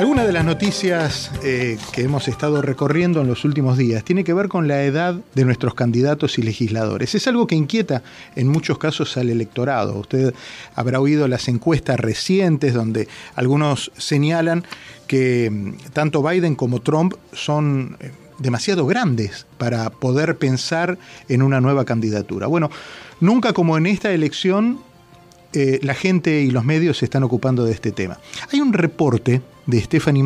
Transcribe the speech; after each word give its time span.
Alguna 0.00 0.24
de 0.24 0.32
las 0.32 0.46
noticias 0.46 1.30
eh, 1.44 1.76
que 1.92 2.00
hemos 2.00 2.26
estado 2.26 2.62
recorriendo 2.62 3.20
en 3.20 3.26
los 3.26 3.44
últimos 3.44 3.76
días 3.76 4.02
tiene 4.02 4.24
que 4.24 4.32
ver 4.32 4.48
con 4.48 4.66
la 4.66 4.82
edad 4.82 5.14
de 5.34 5.44
nuestros 5.44 5.74
candidatos 5.74 6.38
y 6.38 6.42
legisladores. 6.42 7.14
Es 7.14 7.28
algo 7.28 7.46
que 7.46 7.54
inquieta 7.54 8.02
en 8.34 8.48
muchos 8.48 8.78
casos 8.78 9.18
al 9.18 9.28
electorado. 9.28 9.98
Usted 9.98 10.32
habrá 10.74 11.00
oído 11.00 11.28
las 11.28 11.48
encuestas 11.48 12.00
recientes 12.00 12.72
donde 12.72 13.08
algunos 13.34 13.92
señalan 13.98 14.64
que 15.06 15.50
mm, 15.50 15.92
tanto 15.92 16.22
Biden 16.22 16.54
como 16.54 16.80
Trump 16.80 17.12
son 17.34 17.98
eh, 18.00 18.10
demasiado 18.38 18.86
grandes 18.86 19.46
para 19.58 19.90
poder 19.90 20.38
pensar 20.38 20.96
en 21.28 21.42
una 21.42 21.60
nueva 21.60 21.84
candidatura. 21.84 22.46
Bueno, 22.46 22.70
nunca 23.20 23.52
como 23.52 23.76
en 23.76 23.84
esta 23.84 24.10
elección 24.12 24.78
eh, 25.52 25.80
la 25.82 25.94
gente 25.94 26.40
y 26.40 26.50
los 26.50 26.64
medios 26.64 26.98
se 26.98 27.04
están 27.04 27.22
ocupando 27.22 27.64
de 27.64 27.72
este 27.72 27.92
tema. 27.92 28.18
Hay 28.52 28.60
un 28.60 28.72
reporte 28.72 29.42
de 29.66 29.80
Stephanie, 29.80 30.22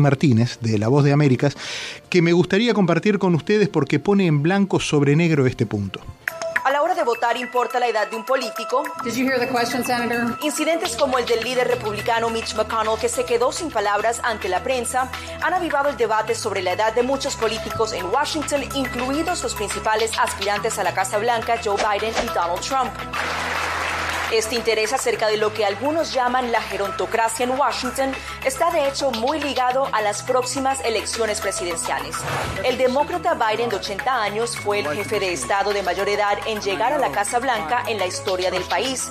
Martínez, 0.00 0.58
de 0.60 0.78
La 0.78 0.88
Voz 0.88 1.04
de 1.04 1.12
Américas, 1.12 1.56
que 2.08 2.22
me 2.22 2.32
gustaría 2.32 2.74
compartir 2.74 3.18
con 3.18 3.34
ustedes 3.34 3.68
porque 3.68 3.98
pone 3.98 4.26
en 4.26 4.42
blanco 4.42 4.80
sobre 4.80 5.16
negro 5.16 5.46
este 5.46 5.66
punto. 5.66 6.00
A 6.64 6.70
la 6.70 6.82
hora 6.82 6.94
de 6.94 7.02
votar 7.02 7.36
importa 7.36 7.80
la 7.80 7.88
edad 7.88 8.08
de 8.08 8.14
un 8.14 8.24
político. 8.24 8.84
Incidentes 10.42 10.96
como 10.96 11.18
el 11.18 11.26
del 11.26 11.42
líder 11.42 11.66
republicano 11.66 12.30
Mitch 12.30 12.54
McConnell 12.54 13.00
que 13.00 13.08
se 13.08 13.24
quedó 13.24 13.50
sin 13.50 13.68
palabras 13.70 14.20
ante 14.22 14.48
la 14.48 14.62
prensa 14.62 15.10
han 15.42 15.54
avivado 15.54 15.88
el 15.88 15.96
debate 15.96 16.36
sobre 16.36 16.62
la 16.62 16.72
edad 16.72 16.94
de 16.94 17.02
muchos 17.02 17.34
políticos 17.34 17.92
en 17.92 18.06
Washington, 18.06 18.62
incluidos 18.74 19.42
los 19.42 19.54
principales 19.54 20.12
aspirantes 20.16 20.78
a 20.78 20.84
la 20.84 20.94
Casa 20.94 21.18
Blanca, 21.18 21.60
Joe 21.62 21.76
Biden 21.76 22.14
y 22.24 22.26
Donald 22.28 22.60
Trump. 22.60 22.92
Este 24.32 24.54
interés 24.54 24.94
acerca 24.94 25.26
de 25.26 25.36
lo 25.36 25.52
que 25.52 25.66
algunos 25.66 26.14
llaman 26.14 26.52
la 26.52 26.62
gerontocracia 26.62 27.44
en 27.44 27.50
Washington 27.50 28.14
está 28.46 28.70
de 28.70 28.88
hecho 28.88 29.10
muy 29.10 29.38
ligado 29.38 29.90
a 29.92 30.00
las 30.00 30.22
próximas 30.22 30.80
elecciones 30.86 31.38
presidenciales. 31.38 32.16
El 32.64 32.78
demócrata 32.78 33.34
Biden 33.34 33.68
de 33.68 33.76
80 33.76 34.22
años 34.22 34.56
fue 34.56 34.78
el 34.78 34.88
jefe 34.88 35.20
de 35.20 35.34
Estado 35.34 35.74
de 35.74 35.82
mayor 35.82 36.08
edad 36.08 36.38
en 36.46 36.62
llegar 36.62 36.94
a 36.94 36.98
la 36.98 37.12
Casa 37.12 37.40
Blanca 37.40 37.84
en 37.86 37.98
la 37.98 38.06
historia 38.06 38.50
del 38.50 38.62
país. 38.62 39.10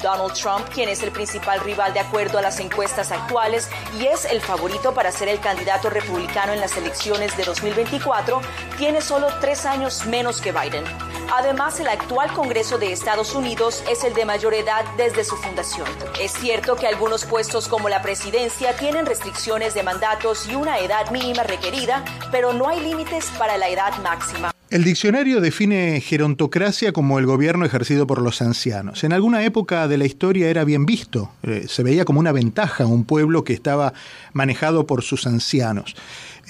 Donald 0.00 0.34
Trump, 0.34 0.68
quien 0.72 0.88
es 0.88 1.02
el 1.02 1.10
principal 1.10 1.58
rival 1.58 1.92
de 1.92 1.98
acuerdo 1.98 2.38
a 2.38 2.42
las 2.42 2.60
encuestas 2.60 3.10
actuales 3.10 3.68
y 3.98 4.06
es 4.06 4.24
el 4.24 4.40
favorito 4.40 4.94
para 4.94 5.10
ser 5.10 5.28
el 5.28 5.40
candidato 5.40 5.90
republicano 5.90 6.52
en 6.52 6.60
las 6.60 6.76
elecciones 6.76 7.36
de 7.36 7.42
2024, 7.42 8.40
tiene 8.78 9.00
solo 9.00 9.26
tres 9.40 9.66
años 9.66 10.06
menos 10.06 10.40
que 10.40 10.52
Biden. 10.52 11.09
Además, 11.32 11.78
el 11.78 11.88
actual 11.88 12.32
Congreso 12.32 12.76
de 12.78 12.92
Estados 12.92 13.34
Unidos 13.34 13.84
es 13.88 14.02
el 14.02 14.14
de 14.14 14.24
mayor 14.24 14.52
edad 14.52 14.84
desde 14.96 15.22
su 15.22 15.36
fundación. 15.36 15.86
Es 16.20 16.32
cierto 16.32 16.74
que 16.74 16.88
algunos 16.88 17.24
puestos 17.24 17.68
como 17.68 17.88
la 17.88 18.02
presidencia 18.02 18.76
tienen 18.76 19.06
restricciones 19.06 19.74
de 19.74 19.84
mandatos 19.84 20.48
y 20.48 20.56
una 20.56 20.80
edad 20.80 21.10
mínima 21.12 21.44
requerida, 21.44 22.04
pero 22.32 22.52
no 22.52 22.68
hay 22.68 22.80
límites 22.80 23.26
para 23.38 23.56
la 23.58 23.68
edad 23.68 23.96
máxima. 24.02 24.50
El 24.70 24.84
diccionario 24.84 25.40
define 25.40 26.00
gerontocracia 26.00 26.92
como 26.92 27.18
el 27.18 27.26
gobierno 27.26 27.64
ejercido 27.64 28.06
por 28.06 28.22
los 28.22 28.40
ancianos. 28.40 29.02
En 29.02 29.12
alguna 29.12 29.42
época 29.44 29.88
de 29.88 29.98
la 29.98 30.06
historia 30.06 30.48
era 30.48 30.62
bien 30.64 30.86
visto, 30.86 31.32
eh, 31.42 31.66
se 31.68 31.82
veía 31.82 32.04
como 32.04 32.20
una 32.20 32.30
ventaja 32.30 32.86
un 32.86 33.04
pueblo 33.04 33.42
que 33.42 33.52
estaba 33.52 33.92
manejado 34.32 34.86
por 34.86 35.02
sus 35.02 35.26
ancianos. 35.26 35.96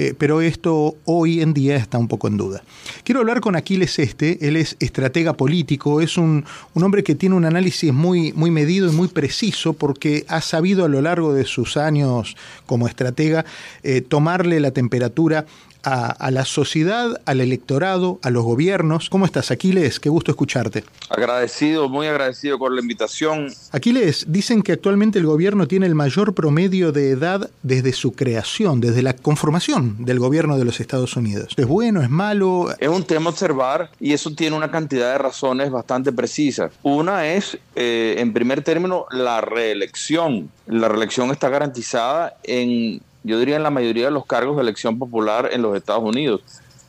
Eh, 0.00 0.14
pero 0.16 0.40
esto 0.40 0.96
hoy 1.04 1.42
en 1.42 1.52
día 1.52 1.76
está 1.76 1.98
un 1.98 2.08
poco 2.08 2.26
en 2.26 2.38
duda. 2.38 2.62
Quiero 3.04 3.20
hablar 3.20 3.42
con 3.42 3.54
Aquiles 3.54 3.98
Este, 3.98 4.48
él 4.48 4.56
es 4.56 4.74
estratega 4.80 5.34
político, 5.34 6.00
es 6.00 6.16
un, 6.16 6.46
hombre 6.72 7.04
que 7.04 7.14
tiene 7.14 7.34
un 7.34 7.44
análisis 7.44 7.92
muy, 7.92 8.32
muy 8.32 8.50
medido 8.50 8.90
y 8.90 8.96
muy 8.96 9.08
preciso 9.08 9.74
porque 9.74 10.24
ha 10.28 10.40
sabido 10.40 10.86
a 10.86 10.88
lo 10.88 11.02
largo 11.02 11.34
de 11.34 11.44
sus 11.44 11.76
años 11.76 12.34
como 12.64 12.88
estratega 12.88 13.44
eh, 13.82 14.00
tomarle 14.00 14.58
la 14.58 14.70
temperatura 14.70 15.44
a, 15.82 16.30
la 16.30 16.44
sociedad, 16.44 17.20
al 17.24 17.40
electorado, 17.40 18.18
a 18.22 18.30
los 18.30 18.44
gobiernos. 18.44 19.08
¿Cómo 19.10 19.24
estás, 19.24 19.50
Aquiles? 19.50 20.00
Qué 20.00 20.08
gusto 20.08 20.30
escucharte. 20.30 20.84
Agradecido, 21.08 21.88
muy 21.88 22.06
agradecido 22.06 22.58
por 22.58 22.72
la 22.72 22.80
invitación. 22.80 23.48
Aquiles, 23.72 24.26
dicen 24.28 24.62
que 24.62 24.72
actualmente 24.72 25.18
el 25.18 25.26
gobierno 25.26 25.66
tiene 25.66 25.86
el 25.86 25.94
mayor 25.94 26.34
promedio 26.34 26.92
de 26.92 27.10
edad 27.10 27.50
desde 27.62 27.92
su 27.92 28.12
creación, 28.12 28.80
desde 28.80 29.02
la 29.02 29.14
conformación 29.14 29.89
del 29.98 30.18
gobierno 30.18 30.58
de 30.58 30.64
los 30.64 30.80
Estados 30.80 31.16
Unidos. 31.16 31.54
¿Es 31.56 31.66
bueno, 31.66 32.02
es 32.02 32.10
malo? 32.10 32.68
Es 32.78 32.88
un 32.88 33.04
tema 33.04 33.30
observar 33.30 33.90
y 34.00 34.12
eso 34.12 34.34
tiene 34.34 34.56
una 34.56 34.70
cantidad 34.70 35.12
de 35.12 35.18
razones 35.18 35.70
bastante 35.70 36.12
precisas. 36.12 36.72
Una 36.82 37.26
es, 37.26 37.58
eh, 37.74 38.16
en 38.18 38.32
primer 38.32 38.62
término, 38.62 39.06
la 39.10 39.40
reelección. 39.40 40.50
La 40.66 40.88
reelección 40.88 41.30
está 41.30 41.48
garantizada 41.48 42.34
en 42.44 43.00
yo 43.22 43.38
diría 43.38 43.56
en 43.56 43.62
la 43.62 43.70
mayoría 43.70 44.06
de 44.06 44.10
los 44.10 44.26
cargos 44.26 44.56
de 44.56 44.62
elección 44.62 44.98
popular 44.98 45.50
en 45.52 45.62
los 45.62 45.76
Estados 45.76 46.02
Unidos. 46.02 46.42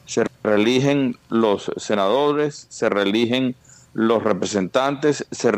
Se 0.05 0.23
reeligen 0.43 1.17
los 1.29 1.71
senadores, 1.77 2.67
se 2.69 2.89
reeligen 2.89 3.55
los 3.93 4.23
representantes, 4.23 5.25
se, 5.29 5.51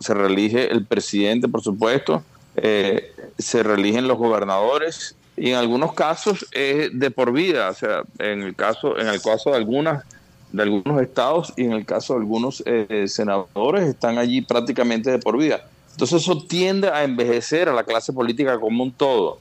se 0.00 0.14
reelige 0.14 0.72
el 0.72 0.86
presidente, 0.86 1.48
por 1.48 1.62
supuesto, 1.62 2.22
eh, 2.56 3.12
se 3.38 3.62
reeligen 3.62 4.08
los 4.08 4.16
gobernadores 4.16 5.14
y 5.36 5.50
en 5.50 5.56
algunos 5.56 5.92
casos 5.92 6.46
es 6.52 6.98
de 6.98 7.10
por 7.10 7.32
vida, 7.32 7.70
o 7.70 7.74
sea, 7.74 8.02
en 8.18 8.42
el 8.42 8.54
caso, 8.54 8.98
en 8.98 9.08
el 9.08 9.20
caso 9.20 9.50
de 9.50 9.56
algunas 9.56 10.04
de 10.52 10.62
algunos 10.62 11.02
estados 11.02 11.52
y 11.56 11.64
en 11.64 11.72
el 11.72 11.84
caso 11.84 12.14
de 12.14 12.20
algunos 12.20 12.62
eh, 12.66 13.06
senadores 13.08 13.88
están 13.88 14.16
allí 14.16 14.40
prácticamente 14.40 15.10
de 15.10 15.18
por 15.18 15.36
vida. 15.36 15.66
Entonces 15.90 16.22
eso 16.22 16.42
tiende 16.46 16.88
a 16.88 17.04
envejecer 17.04 17.68
a 17.68 17.74
la 17.74 17.84
clase 17.84 18.12
política 18.12 18.58
como 18.58 18.82
un 18.82 18.92
todo 18.92 19.40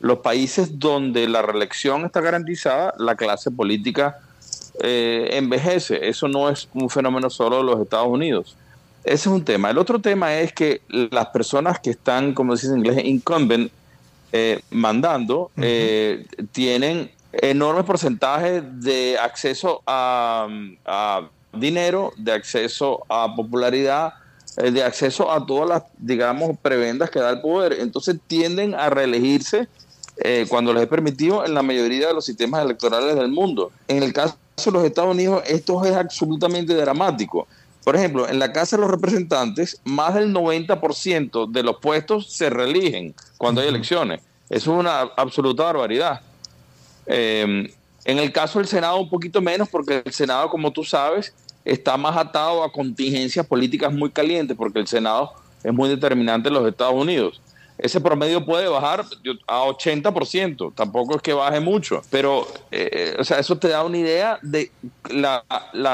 los 0.00 0.18
países 0.18 0.78
donde 0.78 1.28
la 1.28 1.42
reelección 1.42 2.04
está 2.04 2.20
garantizada, 2.20 2.94
la 2.98 3.14
clase 3.14 3.50
política 3.50 4.18
eh, 4.80 5.30
envejece. 5.32 6.08
Eso 6.08 6.28
no 6.28 6.50
es 6.50 6.68
un 6.74 6.90
fenómeno 6.90 7.30
solo 7.30 7.58
de 7.58 7.64
los 7.64 7.80
Estados 7.80 8.08
Unidos. 8.08 8.56
Ese 9.04 9.14
es 9.14 9.34
un 9.34 9.44
tema. 9.44 9.70
El 9.70 9.78
otro 9.78 10.00
tema 10.00 10.34
es 10.38 10.52
que 10.52 10.82
las 10.88 11.26
personas 11.28 11.80
que 11.80 11.90
están, 11.90 12.34
como 12.34 12.54
dice 12.54 12.66
en 12.66 12.78
inglés, 12.78 13.04
incumbent, 13.04 13.70
eh, 14.38 14.60
mandando, 14.70 15.50
eh, 15.56 16.26
tienen 16.52 17.10
enormes 17.32 17.84
porcentajes 17.84 18.62
de 18.82 19.16
acceso 19.18 19.82
a, 19.86 20.46
a, 20.84 21.28
dinero, 21.54 22.12
de 22.18 22.32
acceso 22.32 23.04
a 23.08 23.34
popularidad, 23.34 24.12
de 24.56 24.82
acceso 24.82 25.32
a 25.32 25.46
todas 25.46 25.68
las, 25.68 25.82
digamos, 25.96 26.58
prebendas 26.60 27.08
que 27.08 27.18
da 27.18 27.30
el 27.30 27.40
poder. 27.40 27.78
Entonces 27.80 28.16
tienden 28.26 28.74
a 28.74 28.90
reelegirse 28.90 29.68
eh, 30.18 30.44
cuando 30.48 30.74
les 30.74 30.82
he 30.82 30.86
permitido 30.86 31.46
en 31.46 31.54
la 31.54 31.62
mayoría 31.62 32.08
de 32.08 32.14
los 32.14 32.26
sistemas 32.26 32.62
electorales 32.62 33.14
del 33.16 33.28
mundo. 33.28 33.72
En 33.88 34.02
el 34.02 34.12
caso 34.12 34.36
de 34.64 34.70
los 34.70 34.84
Estados 34.84 35.14
Unidos, 35.14 35.42
esto 35.46 35.82
es 35.84 35.94
absolutamente 35.94 36.74
dramático. 36.74 37.46
Por 37.86 37.94
ejemplo, 37.94 38.28
en 38.28 38.40
la 38.40 38.52
Casa 38.52 38.74
de 38.74 38.80
los 38.80 38.90
Representantes, 38.90 39.80
más 39.84 40.16
del 40.16 40.34
90% 40.34 41.48
de 41.48 41.62
los 41.62 41.76
puestos 41.76 42.32
se 42.32 42.50
reeligen 42.50 43.14
cuando 43.38 43.60
hay 43.60 43.68
elecciones. 43.68 44.22
Eso 44.50 44.72
es 44.72 44.80
una 44.80 45.02
absoluta 45.02 45.62
barbaridad. 45.62 46.20
Eh, 47.06 47.72
en 48.04 48.18
el 48.18 48.32
caso 48.32 48.58
del 48.58 48.66
Senado, 48.66 48.98
un 48.98 49.08
poquito 49.08 49.40
menos, 49.40 49.68
porque 49.68 50.02
el 50.04 50.12
Senado, 50.12 50.50
como 50.50 50.72
tú 50.72 50.82
sabes, 50.82 51.32
está 51.64 51.96
más 51.96 52.16
atado 52.16 52.64
a 52.64 52.72
contingencias 52.72 53.46
políticas 53.46 53.92
muy 53.92 54.10
calientes, 54.10 54.56
porque 54.56 54.80
el 54.80 54.88
Senado 54.88 55.34
es 55.62 55.72
muy 55.72 55.88
determinante 55.88 56.48
en 56.48 56.54
los 56.54 56.68
Estados 56.68 56.94
Unidos 56.94 57.40
ese 57.78 58.00
promedio 58.00 58.44
puede 58.44 58.68
bajar 58.68 59.04
a 59.46 59.64
80%, 59.64 60.74
tampoco 60.74 61.16
es 61.16 61.22
que 61.22 61.32
baje 61.32 61.60
mucho, 61.60 62.02
pero 62.10 62.46
eh, 62.70 63.14
o 63.18 63.24
sea, 63.24 63.38
eso 63.38 63.58
te 63.58 63.68
da 63.68 63.84
una 63.84 63.98
idea 63.98 64.38
de 64.42 64.70
la, 65.10 65.44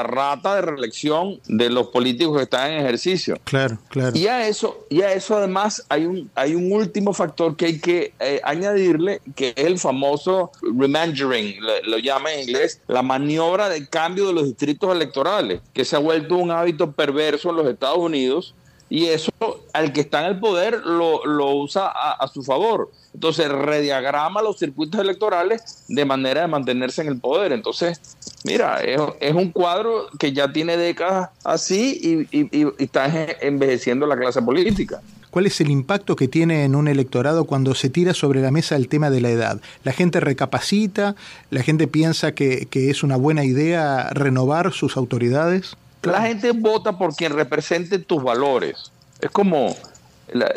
rata 0.03 0.55
de 0.55 0.61
reelección 0.61 1.39
de 1.47 1.69
los 1.69 1.87
políticos 1.87 2.37
que 2.37 2.43
están 2.43 2.71
en 2.71 2.79
ejercicio. 2.79 3.37
Claro, 3.43 3.77
claro. 3.89 4.17
Y 4.17 4.27
a 4.27 4.47
eso, 4.47 4.85
y 4.89 5.01
a 5.01 5.13
eso 5.13 5.37
además 5.37 5.85
hay 5.89 6.05
un, 6.05 6.29
hay 6.35 6.55
un 6.55 6.71
último 6.71 7.13
factor 7.13 7.55
que 7.55 7.65
hay 7.65 7.79
que 7.79 8.13
eh, 8.19 8.39
añadirle, 8.43 9.21
que 9.35 9.53
es 9.55 9.65
el 9.65 9.79
famoso 9.79 10.51
remandering, 10.61 11.61
lo, 11.61 11.81
lo 11.83 11.97
llama 11.97 12.33
en 12.33 12.41
inglés, 12.41 12.81
la 12.87 13.01
maniobra 13.01 13.69
de 13.69 13.87
cambio 13.87 14.27
de 14.27 14.33
los 14.33 14.45
distritos 14.45 14.93
electorales, 14.93 15.61
que 15.73 15.85
se 15.85 15.95
ha 15.95 15.99
vuelto 15.99 16.37
un 16.37 16.51
hábito 16.51 16.91
perverso 16.91 17.49
en 17.49 17.57
los 17.57 17.67
Estados 17.67 17.97
Unidos 17.97 18.55
y 18.89 19.07
eso 19.07 19.31
al 19.73 19.91
que 19.91 20.01
está 20.01 20.21
en 20.21 20.33
el 20.33 20.39
poder 20.39 20.81
lo, 20.85 21.21
usa 21.55 21.87
a, 21.87 22.27
su 22.27 22.43
favor. 22.43 22.91
Entonces 23.13 23.49
rediagrama 23.49 24.41
los 24.41 24.59
circuitos 24.59 25.01
electorales 25.01 25.83
de 25.87 26.05
manera 26.05 26.41
de 26.41 26.47
mantenerse 26.47 27.01
en 27.01 27.07
el 27.07 27.19
poder. 27.19 27.51
Entonces, 27.53 27.99
mira, 28.43 28.81
es, 28.81 29.33
un 29.33 29.51
cuadro 29.51 30.07
que 30.19 30.31
ya 30.33 30.51
tiene 30.51 30.77
décadas 30.77 31.29
así 31.43 32.27
y, 32.31 32.83
está 32.83 33.07
envejeciendo 33.41 34.05
la 34.05 34.17
clase 34.17 34.41
política. 34.41 35.01
¿Cuál 35.31 35.47
es 35.47 35.59
el 35.61 35.71
impacto 35.71 36.15
que 36.15 36.27
tiene 36.27 36.63
en 36.63 36.75
un 36.75 36.87
electorado 36.87 37.45
cuando 37.45 37.73
se 37.73 37.89
tira 37.89 38.13
sobre 38.13 38.41
la 38.41 38.51
mesa 38.51 38.75
el 38.75 38.87
tema 38.87 39.09
de 39.09 39.21
la 39.21 39.31
edad? 39.31 39.61
¿La 39.83 39.91
gente 39.91 40.19
recapacita? 40.19 41.15
¿La 41.49 41.63
gente 41.63 41.87
piensa 41.87 42.33
que 42.35 42.67
es 42.71 43.01
una 43.01 43.15
buena 43.15 43.43
idea 43.43 44.11
renovar 44.11 44.71
sus 44.71 44.97
autoridades? 44.97 45.75
La 46.03 46.21
gente 46.21 46.51
vota 46.51 46.97
por 46.97 47.15
quien 47.15 47.33
represente 47.33 47.99
tus 47.99 48.23
valores. 48.23 48.91
Es 49.21 49.31
como, 49.31 49.75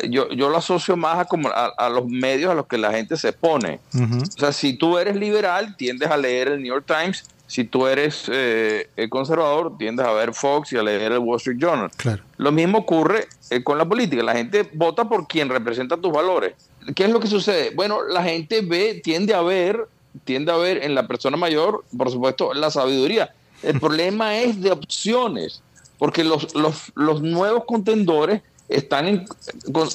yo, 0.09 0.29
yo 0.29 0.49
lo 0.49 0.57
asocio 0.57 0.97
más 0.97 1.19
a, 1.19 1.25
como 1.25 1.49
a, 1.49 1.89
los 1.89 2.05
medios 2.07 2.51
a 2.51 2.53
los 2.53 2.67
que 2.67 2.77
la 2.77 2.91
gente 2.91 3.17
se 3.17 3.33
pone. 3.33 3.79
O 3.93 4.39
sea, 4.39 4.51
si 4.51 4.73
tú 4.73 4.97
eres 4.97 5.15
liberal, 5.15 5.75
tiendes 5.77 6.09
a 6.09 6.17
leer 6.17 6.49
el 6.49 6.61
New 6.61 6.73
York 6.73 6.85
Times. 6.85 7.23
Si 7.47 7.63
tú 7.63 7.87
eres 7.87 8.25
eh, 8.29 8.89
conservador, 9.09 9.77
tiendes 9.77 10.05
a 10.05 10.11
ver 10.11 10.33
Fox 10.33 10.73
y 10.73 10.77
a 10.77 10.83
leer 10.83 11.13
el 11.13 11.19
Wall 11.19 11.37
Street 11.37 11.57
Journal. 11.57 11.89
Lo 12.35 12.51
mismo 12.51 12.79
ocurre 12.79 13.29
eh, 13.49 13.63
con 13.63 13.77
la 13.77 13.85
política. 13.85 14.21
La 14.21 14.33
gente 14.33 14.69
vota 14.73 15.07
por 15.07 15.27
quien 15.27 15.47
representa 15.47 15.95
tus 15.95 16.11
valores. 16.11 16.55
¿Qué 16.93 17.05
es 17.05 17.09
lo 17.09 17.21
que 17.21 17.27
sucede? 17.27 17.71
Bueno, 17.73 18.03
la 18.03 18.21
gente 18.23 18.61
ve, 18.61 18.99
tiende 19.01 19.33
a 19.33 19.41
ver, 19.41 19.87
tiende 20.25 20.51
a 20.51 20.57
ver 20.57 20.83
en 20.83 20.93
la 20.93 21.07
persona 21.07 21.37
mayor, 21.37 21.85
por 21.97 22.11
supuesto, 22.11 22.53
la 22.53 22.69
sabiduría. 22.69 23.33
El 23.63 23.79
problema 23.79 24.37
es 24.37 24.61
de 24.61 24.71
opciones, 24.71 25.61
porque 25.97 26.23
los, 26.23 26.53
los, 26.55 26.91
los 26.95 27.21
nuevos 27.21 27.65
contendores 27.65 28.41
están 28.69 29.25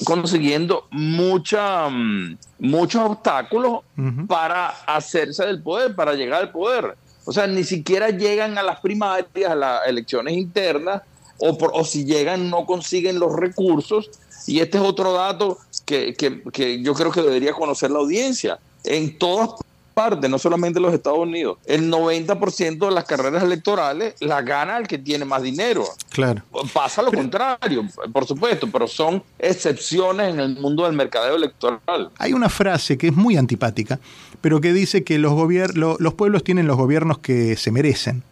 consiguiendo 0.05 0.87
mucha, 0.91 1.89
mm, 1.89 2.37
muchos 2.59 3.01
obstáculos 3.03 3.81
para 4.27 4.69
hacerse 4.87 5.45
del 5.45 5.61
poder, 5.61 5.95
para 5.95 6.13
llegar 6.13 6.41
al 6.41 6.51
poder. 6.51 6.95
O 7.25 7.31
sea, 7.31 7.47
ni 7.47 7.63
siquiera 7.63 8.09
llegan 8.09 8.57
a 8.57 8.63
las 8.63 8.79
primarias, 8.79 9.51
a 9.51 9.55
las 9.55 9.87
elecciones 9.87 10.35
internas, 10.35 11.03
o, 11.37 11.57
por, 11.57 11.71
o 11.73 11.83
si 11.83 12.05
llegan 12.05 12.49
no 12.49 12.65
consiguen 12.65 13.19
los 13.19 13.35
recursos. 13.35 14.09
Y 14.47 14.59
este 14.59 14.77
es 14.77 14.83
otro 14.83 15.13
dato 15.13 15.57
que, 15.85 16.13
que, 16.15 16.41
que 16.51 16.81
yo 16.81 16.93
creo 16.93 17.11
que 17.11 17.21
debería 17.21 17.53
conocer 17.53 17.91
la 17.91 17.99
audiencia. 17.99 18.59
En 18.83 19.17
todas 19.17 19.51
parte, 19.93 20.27
no 20.27 20.37
solamente 20.37 20.79
los 20.79 20.93
Estados 20.93 21.19
Unidos. 21.19 21.57
El 21.65 21.91
90% 21.91 22.85
de 22.85 22.91
las 22.91 23.05
carreras 23.05 23.43
electorales 23.43 24.15
las 24.19 24.43
gana 24.43 24.77
el 24.77 24.87
que 24.87 24.97
tiene 24.97 25.25
más 25.25 25.41
dinero. 25.41 25.85
Claro. 26.09 26.43
Pasa 26.73 27.01
lo 27.01 27.11
contrario, 27.11 27.85
por 28.11 28.25
supuesto, 28.25 28.67
pero 28.71 28.87
son 28.87 29.23
excepciones 29.39 30.33
en 30.33 30.39
el 30.39 30.59
mundo 30.59 30.85
del 30.85 30.93
mercadeo 30.93 31.35
electoral. 31.35 32.09
Hay 32.17 32.33
una 32.33 32.49
frase 32.49 32.97
que 32.97 33.07
es 33.07 33.15
muy 33.15 33.37
antipática, 33.37 33.99
pero 34.41 34.61
que 34.61 34.73
dice 34.73 35.03
que 35.03 35.17
los, 35.17 35.33
los 35.75 36.13
pueblos 36.13 36.43
tienen 36.43 36.67
los 36.67 36.77
gobiernos 36.77 37.19
que 37.19 37.55
se 37.55 37.71
merecen. 37.71 38.23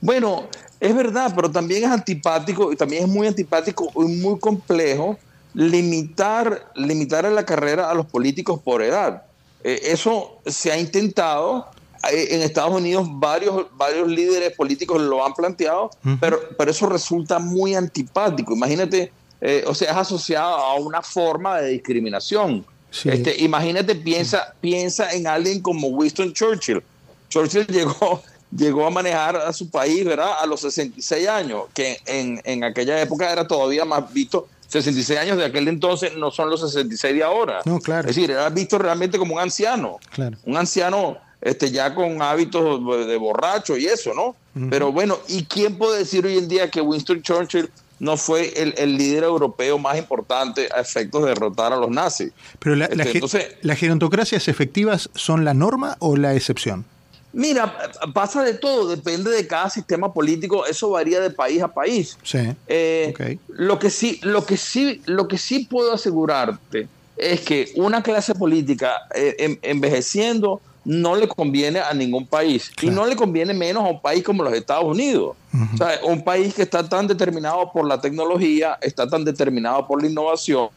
Bueno, 0.00 0.48
es 0.80 0.94
verdad, 0.94 1.32
pero 1.34 1.50
también 1.50 1.84
es 1.84 1.90
antipático 1.90 2.72
y 2.72 2.76
también 2.76 3.04
es 3.04 3.08
muy 3.08 3.26
antipático 3.26 3.90
y 3.96 4.20
muy 4.20 4.38
complejo 4.38 5.18
limitar, 5.54 6.70
limitar 6.74 7.24
la 7.30 7.44
carrera 7.44 7.90
a 7.90 7.94
los 7.94 8.06
políticos 8.06 8.60
por 8.62 8.82
edad. 8.82 9.24
Eh, 9.64 9.80
eso 9.84 10.40
se 10.46 10.72
ha 10.72 10.78
intentado. 10.78 11.66
Eh, 12.10 12.28
en 12.30 12.40
Estados 12.40 12.74
Unidos 12.74 13.06
varios, 13.10 13.66
varios 13.76 14.08
líderes 14.08 14.56
políticos 14.56 15.02
lo 15.02 15.24
han 15.24 15.34
planteado, 15.34 15.90
pero, 16.18 16.40
pero 16.56 16.70
eso 16.70 16.86
resulta 16.86 17.38
muy 17.38 17.74
antipático. 17.74 18.54
Imagínate, 18.54 19.12
eh, 19.40 19.64
o 19.66 19.74
sea, 19.74 19.90
es 19.90 19.96
asociado 19.98 20.54
a 20.56 20.74
una 20.76 21.02
forma 21.02 21.60
de 21.60 21.70
discriminación. 21.70 22.64
Este, 23.04 23.42
imagínate, 23.42 23.94
piensa, 23.94 24.54
piensa 24.60 25.12
en 25.12 25.26
alguien 25.26 25.60
como 25.60 25.88
Winston 25.88 26.32
Churchill. 26.32 26.82
Churchill 27.28 27.66
llegó, 27.68 28.22
llegó 28.50 28.86
a 28.86 28.90
manejar 28.90 29.36
a 29.36 29.52
su 29.52 29.70
país, 29.70 30.04
¿verdad? 30.04 30.32
A 30.40 30.46
los 30.46 30.62
66 30.62 31.28
años, 31.28 31.64
que 31.74 31.98
en, 32.06 32.40
en 32.44 32.64
aquella 32.64 33.00
época 33.00 33.30
era 33.30 33.46
todavía 33.46 33.84
más 33.84 34.10
visto 34.12 34.48
66 34.70 35.18
años 35.18 35.36
de 35.36 35.44
aquel 35.44 35.68
entonces 35.68 36.16
no 36.16 36.30
son 36.30 36.48
los 36.48 36.60
66 36.60 37.14
de 37.14 37.22
ahora. 37.24 37.60
No, 37.64 37.80
claro. 37.80 38.08
Es 38.08 38.14
decir, 38.14 38.30
era 38.30 38.48
visto 38.48 38.78
realmente 38.78 39.18
como 39.18 39.34
un 39.34 39.40
anciano. 39.40 39.98
Claro. 40.12 40.38
Un 40.44 40.56
anciano 40.56 41.18
este, 41.40 41.70
ya 41.70 41.94
con 41.94 42.22
hábitos 42.22 43.06
de 43.06 43.16
borracho 43.16 43.76
y 43.76 43.86
eso, 43.86 44.14
¿no? 44.14 44.36
Pero 44.68 44.92
bueno, 44.92 45.18
¿y 45.28 45.44
quién 45.44 45.78
puede 45.78 46.00
decir 46.00 46.26
hoy 46.26 46.36
en 46.36 46.48
día 46.48 46.70
que 46.70 46.80
Winston 46.80 47.22
Churchill 47.22 47.70
no 48.00 48.16
fue 48.16 48.52
el, 48.56 48.96
líder 48.96 49.24
europeo 49.24 49.78
más 49.78 49.96
importante 49.96 50.68
a 50.74 50.80
efectos 50.80 51.22
de 51.22 51.28
derrotar 51.28 51.72
a 51.72 51.76
los 51.76 51.88
nazis? 51.88 52.32
Pero 52.58 52.74
la, 52.74 52.86
este, 52.86 53.58
¿las 53.62 53.78
gerontocracias 53.78 54.48
efectivas 54.48 55.08
son 55.14 55.44
la 55.44 55.54
norma 55.54 55.96
o 56.00 56.16
la 56.16 56.34
excepción? 56.34 56.84
Mira, 57.32 57.90
pasa 58.12 58.42
de 58.42 58.54
todo, 58.54 58.88
depende 58.88 59.30
de 59.30 59.46
cada 59.46 59.70
sistema 59.70 60.12
político, 60.12 60.66
eso 60.66 60.90
varía 60.90 61.20
de 61.20 61.30
país 61.30 61.62
a 61.62 61.68
país. 61.68 62.18
Sí. 62.22 62.38
Eh, 62.66 63.38
lo 63.48 63.78
que 63.78 63.90
sí, 63.90 64.18
lo 64.22 64.44
que 64.44 64.56
sí, 64.56 65.00
lo 65.06 65.28
que 65.28 65.38
sí 65.38 65.66
puedo 65.70 65.92
asegurarte 65.92 66.88
es 67.16 67.40
que 67.42 67.72
una 67.76 68.02
clase 68.02 68.34
política 68.34 68.94
eh, 69.14 69.58
envejeciendo 69.62 70.60
no 70.84 71.14
le 71.14 71.28
conviene 71.28 71.80
a 71.80 71.92
ningún 71.92 72.26
país 72.26 72.72
y 72.80 72.88
no 72.88 73.06
le 73.06 73.14
conviene 73.14 73.52
menos 73.52 73.84
a 73.84 73.88
un 73.88 74.00
país 74.00 74.24
como 74.24 74.42
los 74.42 74.52
Estados 74.54 74.84
Unidos. 74.84 75.36
o 75.74 75.76
sea, 75.76 76.00
un 76.04 76.24
país 76.24 76.54
que 76.54 76.62
está 76.62 76.88
tan 76.88 77.06
determinado 77.06 77.70
por 77.70 77.86
la 77.86 78.00
tecnología, 78.00 78.78
está 78.80 79.06
tan 79.06 79.24
determinado 79.24 79.86
por 79.86 80.02
la 80.02 80.08
innovación, 80.08 80.70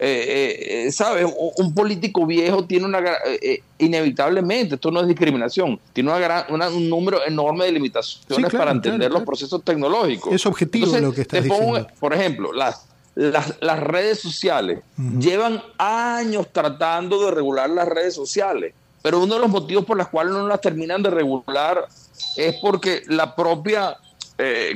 eh, 0.00 0.86
eh, 0.86 0.92
¿sabes? 0.92 1.26
Un, 1.56 1.74
político 1.74 2.24
viejo 2.24 2.64
tiene 2.64 2.86
una, 2.86 3.02
eh, 3.26 3.62
inevitablemente, 3.78 4.76
esto 4.76 4.92
no 4.92 5.00
es 5.00 5.08
discriminación, 5.08 5.80
tiene 5.92 6.12
una 6.12 6.46
un 6.48 6.88
número 6.88 7.26
enorme 7.26 7.64
de 7.64 7.72
limitaciones 7.72 8.52
para 8.52 8.70
entender 8.70 9.10
los 9.10 9.24
procesos 9.24 9.64
tecnológicos. 9.64 10.32
Es 10.32 10.46
objetivo 10.46 10.96
lo 10.98 11.12
que 11.12 11.22
estás 11.22 11.42
diciendo. 11.42 11.88
Por 11.98 12.14
ejemplo, 12.14 12.52
las, 12.52 12.86
las, 13.16 13.80
redes 13.80 14.20
sociales 14.20 14.80
llevan 15.18 15.60
años 15.78 16.46
tratando 16.52 17.24
de 17.24 17.32
regular 17.32 17.68
las 17.68 17.88
redes 17.88 18.14
sociales, 18.14 18.74
pero 19.02 19.20
uno 19.20 19.34
de 19.34 19.40
los 19.40 19.50
motivos 19.50 19.84
por 19.84 19.96
los 19.96 20.06
cuales 20.08 20.32
no 20.32 20.46
las 20.46 20.60
terminan 20.60 21.02
de 21.02 21.10
regular 21.10 21.88
es 22.36 22.54
porque 22.62 23.02
la 23.08 23.34
propia 23.34 23.96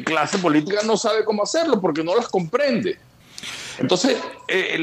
clase 0.05 0.39
política 0.39 0.81
no 0.85 0.97
sabe 0.97 1.25
cómo 1.25 1.45
hacerlo, 1.45 1.81
porque 1.81 2.03
no 2.03 2.17
las 2.17 2.27
comprende. 2.27 2.99
Entonces, 3.83 4.17
eh, 4.47 4.79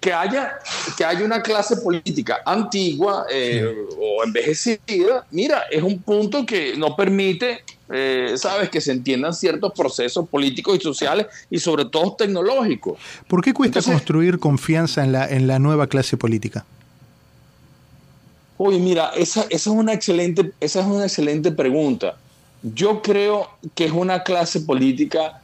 que, 0.00 0.12
haya, 0.12 0.58
que 0.96 1.04
haya 1.04 1.24
una 1.24 1.40
clase 1.40 1.76
política 1.76 2.40
antigua 2.44 3.24
eh, 3.32 3.72
o 3.98 4.24
envejecida, 4.24 5.24
mira, 5.30 5.62
es 5.70 5.80
un 5.80 6.02
punto 6.02 6.44
que 6.44 6.74
no 6.76 6.96
permite, 6.96 7.62
eh, 7.88 8.34
sabes, 8.36 8.68
que 8.68 8.80
se 8.80 8.90
entiendan 8.90 9.32
ciertos 9.32 9.72
procesos 9.72 10.28
políticos 10.28 10.76
y 10.76 10.80
sociales 10.80 11.26
y 11.50 11.60
sobre 11.60 11.84
todo 11.84 12.14
tecnológicos. 12.14 12.98
¿Por 13.28 13.44
qué 13.44 13.54
cuesta 13.54 13.80
construir 13.80 14.40
confianza 14.40 15.04
en 15.04 15.12
la, 15.12 15.28
en 15.28 15.46
la 15.46 15.60
nueva 15.60 15.86
clase 15.86 16.16
política? 16.16 16.64
Oye, 18.58 18.80
mira, 18.80 19.12
esa, 19.16 19.42
esa, 19.42 19.54
es 19.54 19.66
una 19.68 19.92
excelente, 19.92 20.50
esa 20.58 20.80
es 20.80 20.86
una 20.86 21.04
excelente 21.04 21.52
pregunta. 21.52 22.16
Yo 22.62 23.02
creo 23.02 23.50
que 23.76 23.84
es 23.84 23.92
una 23.92 24.24
clase 24.24 24.60
política 24.62 25.40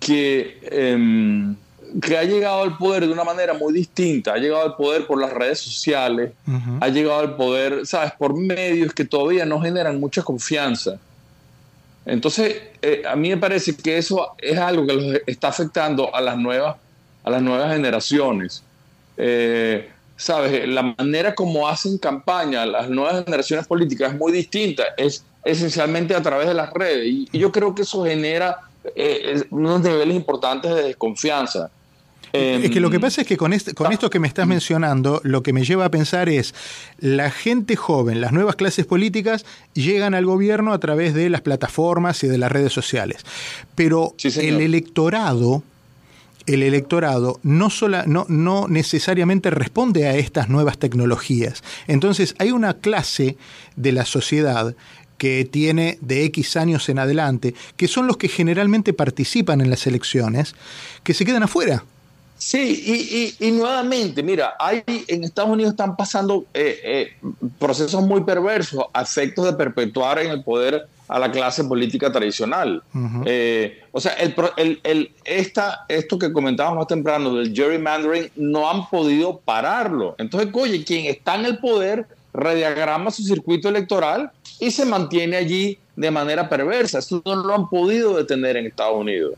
que... 0.00 1.68
Que 2.02 2.16
ha 2.16 2.24
llegado 2.24 2.62
al 2.62 2.76
poder 2.76 3.06
de 3.06 3.12
una 3.12 3.24
manera 3.24 3.54
muy 3.54 3.72
distinta, 3.72 4.34
ha 4.34 4.38
llegado 4.38 4.62
al 4.62 4.76
poder 4.76 5.06
por 5.06 5.20
las 5.20 5.32
redes 5.32 5.60
sociales, 5.60 6.32
ha 6.80 6.88
llegado 6.88 7.20
al 7.20 7.36
poder, 7.36 7.86
¿sabes?, 7.86 8.12
por 8.18 8.36
medios 8.36 8.92
que 8.92 9.04
todavía 9.04 9.44
no 9.44 9.60
generan 9.60 9.98
mucha 9.98 10.22
confianza. 10.22 10.98
Entonces, 12.06 12.62
eh, 12.82 13.02
a 13.08 13.14
mí 13.14 13.28
me 13.28 13.36
parece 13.36 13.76
que 13.76 13.98
eso 13.98 14.34
es 14.38 14.58
algo 14.58 14.86
que 14.86 14.92
los 14.94 15.20
está 15.26 15.48
afectando 15.48 16.14
a 16.14 16.20
las 16.20 16.36
nuevas, 16.38 16.76
a 17.22 17.30
las 17.30 17.42
nuevas 17.42 17.72
generaciones. 17.72 18.62
Eh, 19.16 19.90
¿Sabes? 20.16 20.68
La 20.68 20.82
manera 20.82 21.34
como 21.34 21.66
hacen 21.66 21.96
campaña 21.96 22.66
las 22.66 22.90
nuevas 22.90 23.24
generaciones 23.24 23.66
políticas 23.66 24.12
es 24.12 24.18
muy 24.18 24.32
distinta, 24.32 24.82
es 24.96 25.24
esencialmente 25.44 26.14
a 26.14 26.22
través 26.22 26.46
de 26.48 26.54
las 26.54 26.72
redes. 26.72 27.06
Y, 27.06 27.38
yo 27.38 27.50
creo 27.52 27.74
que 27.74 27.82
eso 27.82 28.04
genera 28.04 28.58
eh, 28.94 29.42
unos 29.50 29.80
niveles 29.80 30.14
importantes 30.14 30.74
de 30.74 30.82
desconfianza 30.82 31.70
es 32.32 32.70
que 32.70 32.80
lo 32.80 32.90
que 32.90 32.96
em, 32.96 33.02
pasa 33.02 33.22
es 33.22 33.26
que 33.26 33.36
con, 33.36 33.52
este, 33.52 33.74
con 33.74 33.92
esto 33.92 34.10
que 34.10 34.18
me 34.18 34.28
estás 34.28 34.46
mencionando, 34.46 35.20
lo 35.24 35.42
que 35.42 35.52
me 35.52 35.64
lleva 35.64 35.84
a 35.86 35.90
pensar 35.90 36.28
es, 36.28 36.54
la 36.98 37.30
gente 37.30 37.76
joven, 37.76 38.20
las 38.20 38.32
nuevas 38.32 38.56
clases 38.56 38.86
políticas, 38.86 39.44
llegan 39.74 40.14
al 40.14 40.26
gobierno 40.26 40.72
a 40.72 40.78
través 40.78 41.14
de 41.14 41.28
las 41.30 41.40
plataformas 41.40 42.22
y 42.24 42.28
de 42.28 42.38
las 42.38 42.52
redes 42.52 42.72
sociales. 42.72 43.24
Pero 43.74 44.14
el 44.22 44.60
electorado, 44.60 45.62
el 46.46 46.62
electorado 46.62 47.40
no, 47.42 47.70
sola, 47.70 48.04
no, 48.06 48.26
no 48.28 48.68
necesariamente 48.68 49.50
responde 49.50 50.06
a 50.06 50.14
estas 50.16 50.48
nuevas 50.48 50.78
tecnologías. 50.78 51.62
Entonces 51.86 52.34
hay 52.38 52.52
una 52.52 52.74
clase 52.74 53.36
de 53.76 53.92
la 53.92 54.04
sociedad 54.04 54.74
que 55.20 55.44
tiene 55.44 55.98
de 56.00 56.24
X 56.24 56.56
años 56.56 56.88
en 56.88 56.98
adelante, 56.98 57.54
que 57.76 57.88
son 57.88 58.06
los 58.06 58.16
que 58.16 58.28
generalmente 58.28 58.94
participan 58.94 59.60
en 59.60 59.68
las 59.68 59.86
elecciones, 59.86 60.54
que 61.04 61.12
se 61.12 61.26
quedan 61.26 61.42
afuera. 61.42 61.84
Sí, 62.40 63.36
y, 63.38 63.50
nuevamente, 63.50 64.22
mira, 64.22 64.54
hay, 64.58 64.82
en 64.86 65.24
Estados 65.24 65.50
Unidos 65.50 65.72
están 65.72 65.94
pasando 65.94 66.46
eh, 66.54 66.80
eh, 66.82 67.12
procesos 67.58 68.02
muy 68.02 68.24
perversos 68.24 68.82
a 68.94 69.02
efectos 69.02 69.44
de 69.44 69.52
perpetuar 69.52 70.20
en 70.20 70.30
el 70.30 70.42
poder 70.42 70.88
a 71.06 71.18
la 71.18 71.30
clase 71.30 71.64
política 71.64 72.10
tradicional. 72.10 72.82
Eh, 73.26 73.82
o 73.92 74.00
sea, 74.00 74.14
el, 74.14 74.80
el, 74.84 75.12
esta, 75.26 75.84
esto 75.86 76.18
que 76.18 76.32
comentábamos 76.32 76.78
más 76.78 76.86
temprano 76.86 77.34
del 77.34 77.54
gerrymandering 77.54 78.30
no 78.36 78.70
han 78.70 78.88
podido 78.88 79.38
pararlo. 79.40 80.14
Entonces, 80.16 80.48
oye, 80.54 80.82
quien 80.82 81.06
está 81.06 81.34
en 81.34 81.44
el 81.44 81.58
poder 81.58 82.06
rediagrama 82.32 83.10
su 83.10 83.22
circuito 83.22 83.68
electoral 83.68 84.30
y 84.58 84.70
se 84.70 84.86
mantiene 84.86 85.36
allí 85.36 85.78
de 85.94 86.10
manera 86.10 86.48
perversa. 86.48 87.00
Esto 87.00 87.20
no 87.26 87.36
lo 87.36 87.54
han 87.54 87.68
podido 87.68 88.16
detener 88.16 88.56
en 88.56 88.64
Estados 88.64 88.96
Unidos. 88.96 89.34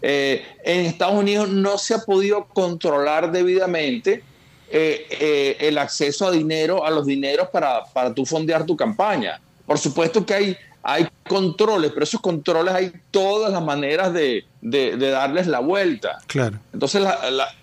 Eh, 0.00 0.44
en 0.64 0.86
Estados 0.86 1.14
Unidos 1.14 1.48
no 1.48 1.76
se 1.78 1.94
ha 1.94 1.98
podido 1.98 2.46
controlar 2.46 3.32
debidamente 3.32 4.22
eh, 4.70 5.06
eh, 5.10 5.56
el 5.60 5.78
acceso 5.78 6.26
a 6.26 6.30
dinero, 6.30 6.84
a 6.84 6.90
los 6.90 7.06
dineros 7.06 7.48
para, 7.48 7.84
para 7.86 8.14
tú 8.14 8.24
fondear 8.24 8.64
tu 8.64 8.76
campaña. 8.76 9.40
Por 9.66 9.78
supuesto 9.78 10.24
que 10.24 10.34
hay, 10.34 10.56
hay 10.82 11.08
controles, 11.26 11.90
pero 11.92 12.04
esos 12.04 12.20
controles 12.20 12.74
hay 12.74 12.92
todas 13.10 13.52
las 13.52 13.62
maneras 13.62 14.12
de, 14.12 14.44
de, 14.60 14.96
darles 14.96 15.46
la 15.46 15.60
vuelta. 15.60 16.18
Claro. 16.26 16.58
Entonces, 16.72 17.02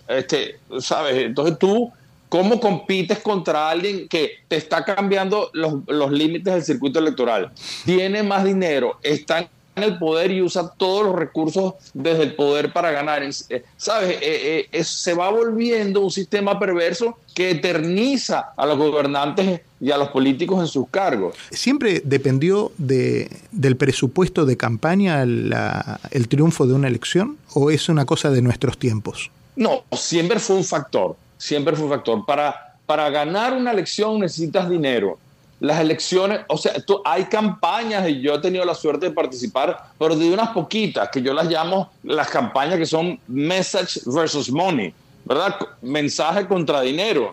este, 0.08 0.60
¿sabes? 0.80 1.18
Entonces 1.18 1.58
tú, 1.58 1.92
¿cómo 2.28 2.60
compites 2.60 3.20
contra 3.20 3.70
alguien 3.70 4.08
que 4.08 4.40
te 4.48 4.58
está 4.58 4.84
cambiando 4.84 5.50
los, 5.54 5.76
los 5.88 6.12
límites 6.12 6.54
del 6.54 6.64
circuito 6.64 7.00
electoral? 7.00 7.52
Tiene 7.86 8.24
más 8.24 8.44
dinero, 8.44 9.00
está 9.02 9.40
en 9.40 9.48
el 9.84 9.98
poder 9.98 10.32
y 10.32 10.42
usa 10.42 10.72
todos 10.78 11.06
los 11.06 11.16
recursos 11.16 11.74
desde 11.94 12.24
el 12.24 12.36
poder 12.36 12.72
para 12.72 12.92
ganar. 12.92 13.24
Eh, 13.24 13.64
¿Sabes? 13.78 14.18
Eh, 14.22 14.68
eh, 14.72 14.84
se 14.84 15.14
va 15.14 15.30
volviendo 15.30 16.02
un 16.02 16.12
sistema 16.12 16.60
perverso 16.60 17.18
que 17.34 17.52
eterniza 17.52 18.54
a 18.56 18.66
los 18.66 18.78
gobernantes 18.78 19.62
y 19.82 19.92
a 19.92 19.98
los 19.98 20.10
políticos 20.10 20.60
en 20.62 20.68
sus 20.68 20.88
cargos. 20.90 21.36
¿Siempre 21.52 22.02
dependió 22.04 22.72
de, 22.78 23.30
del 23.52 23.76
presupuesto 23.76 24.46
de 24.46 24.56
campaña 24.56 25.22
el 25.22 26.28
triunfo 26.30 26.66
de 26.66 26.74
una 26.74 26.88
elección 26.88 27.38
o 27.54 27.72
es 27.72 27.90
una 27.90 28.06
cosa 28.06 28.32
de 28.32 28.42
nuestros 28.42 28.78
tiempos? 28.78 29.32
No, 29.56 29.84
siempre 29.92 30.40
fue 30.40 30.56
un 30.58 30.64
factor, 30.64 31.16
siempre 31.38 31.76
fue 31.76 31.86
un 31.86 31.92
factor. 31.92 32.26
Para, 32.26 32.78
para 32.86 33.10
ganar 33.10 33.54
una 33.54 33.72
elección 33.72 34.20
necesitas 34.20 34.70
dinero 34.70 35.18
las 35.60 35.80
elecciones, 35.80 36.42
o 36.48 36.58
sea, 36.58 36.74
hay 37.06 37.26
campañas 37.26 38.08
y 38.10 38.22
yo 38.22 38.36
he 38.36 38.40
tenido 38.40 38.66
la 38.66 38.76
suerte 38.76 39.08
de 39.08 39.12
participar, 39.12 39.92
pero 39.98 40.16
de 40.16 40.32
unas 40.32 40.50
poquitas, 40.50 41.10
que 41.10 41.22
yo 41.22 41.34
las 41.34 41.48
llamo 41.48 41.92
las 42.04 42.30
campañas 42.30 42.78
que 42.78 42.86
son 42.86 43.20
message 43.28 44.02
versus 44.06 44.52
money, 44.52 44.94
¿verdad? 45.24 45.56
Mensaje 45.82 46.46
contra 46.46 46.82
dinero. 46.82 47.32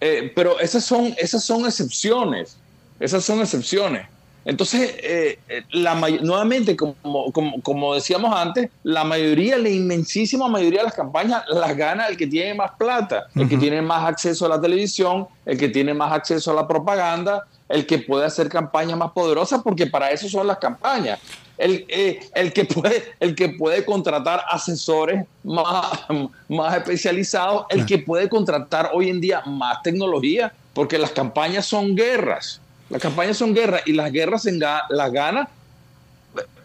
Eh, 0.00 0.32
pero 0.34 0.60
esas 0.60 0.84
son, 0.84 1.14
esas 1.18 1.44
son 1.44 1.66
excepciones, 1.66 2.56
esas 3.00 3.24
son 3.24 3.40
excepciones. 3.40 4.06
Entonces, 4.44 4.94
eh, 5.02 5.38
eh, 5.48 5.62
la 5.70 5.94
nuevamente, 5.94 6.76
como, 6.76 6.94
como, 7.32 7.62
como, 7.62 7.94
decíamos 7.94 8.34
antes, 8.36 8.68
la 8.82 9.02
mayoría, 9.02 9.56
la 9.56 9.70
inmensísima 9.70 10.48
mayoría 10.48 10.80
de 10.80 10.84
las 10.84 10.94
campañas 10.94 11.42
las 11.48 11.74
gana 11.76 12.06
el 12.08 12.16
que 12.16 12.26
tiene 12.26 12.54
más 12.54 12.72
plata, 12.72 13.26
el 13.34 13.48
que 13.48 13.56
tiene 13.56 13.80
más 13.80 14.04
acceso 14.06 14.46
a 14.46 14.50
la 14.50 14.60
televisión, 14.60 15.26
el 15.46 15.56
que 15.56 15.68
tiene 15.68 15.94
más 15.94 16.12
acceso 16.12 16.50
a 16.50 16.54
la 16.54 16.68
propaganda, 16.68 17.46
el 17.68 17.86
que 17.86 17.98
puede 17.98 18.26
hacer 18.26 18.48
campañas 18.48 18.98
más 18.98 19.12
poderosas, 19.12 19.62
porque 19.62 19.86
para 19.86 20.10
eso 20.10 20.28
son 20.28 20.46
las 20.46 20.58
campañas. 20.58 21.18
El, 21.56 21.84
eh, 21.88 22.20
el, 22.34 22.52
que, 22.52 22.64
puede, 22.64 23.14
el 23.20 23.34
que 23.34 23.48
puede 23.50 23.84
contratar 23.84 24.42
asesores 24.50 25.24
más, 25.44 26.04
más 26.48 26.76
especializados, 26.76 27.66
el 27.70 27.86
que 27.86 27.98
puede 27.98 28.28
contratar 28.28 28.90
hoy 28.92 29.08
en 29.08 29.20
día 29.20 29.40
más 29.46 29.80
tecnología, 29.82 30.52
porque 30.74 30.98
las 30.98 31.12
campañas 31.12 31.64
son 31.64 31.94
guerras. 31.94 32.60
Las 32.90 33.00
campañas 33.00 33.36
son 33.36 33.54
guerras 33.54 33.82
y 33.86 33.92
las 33.92 34.12
guerras 34.12 34.44
las 34.90 35.12
gana 35.12 35.48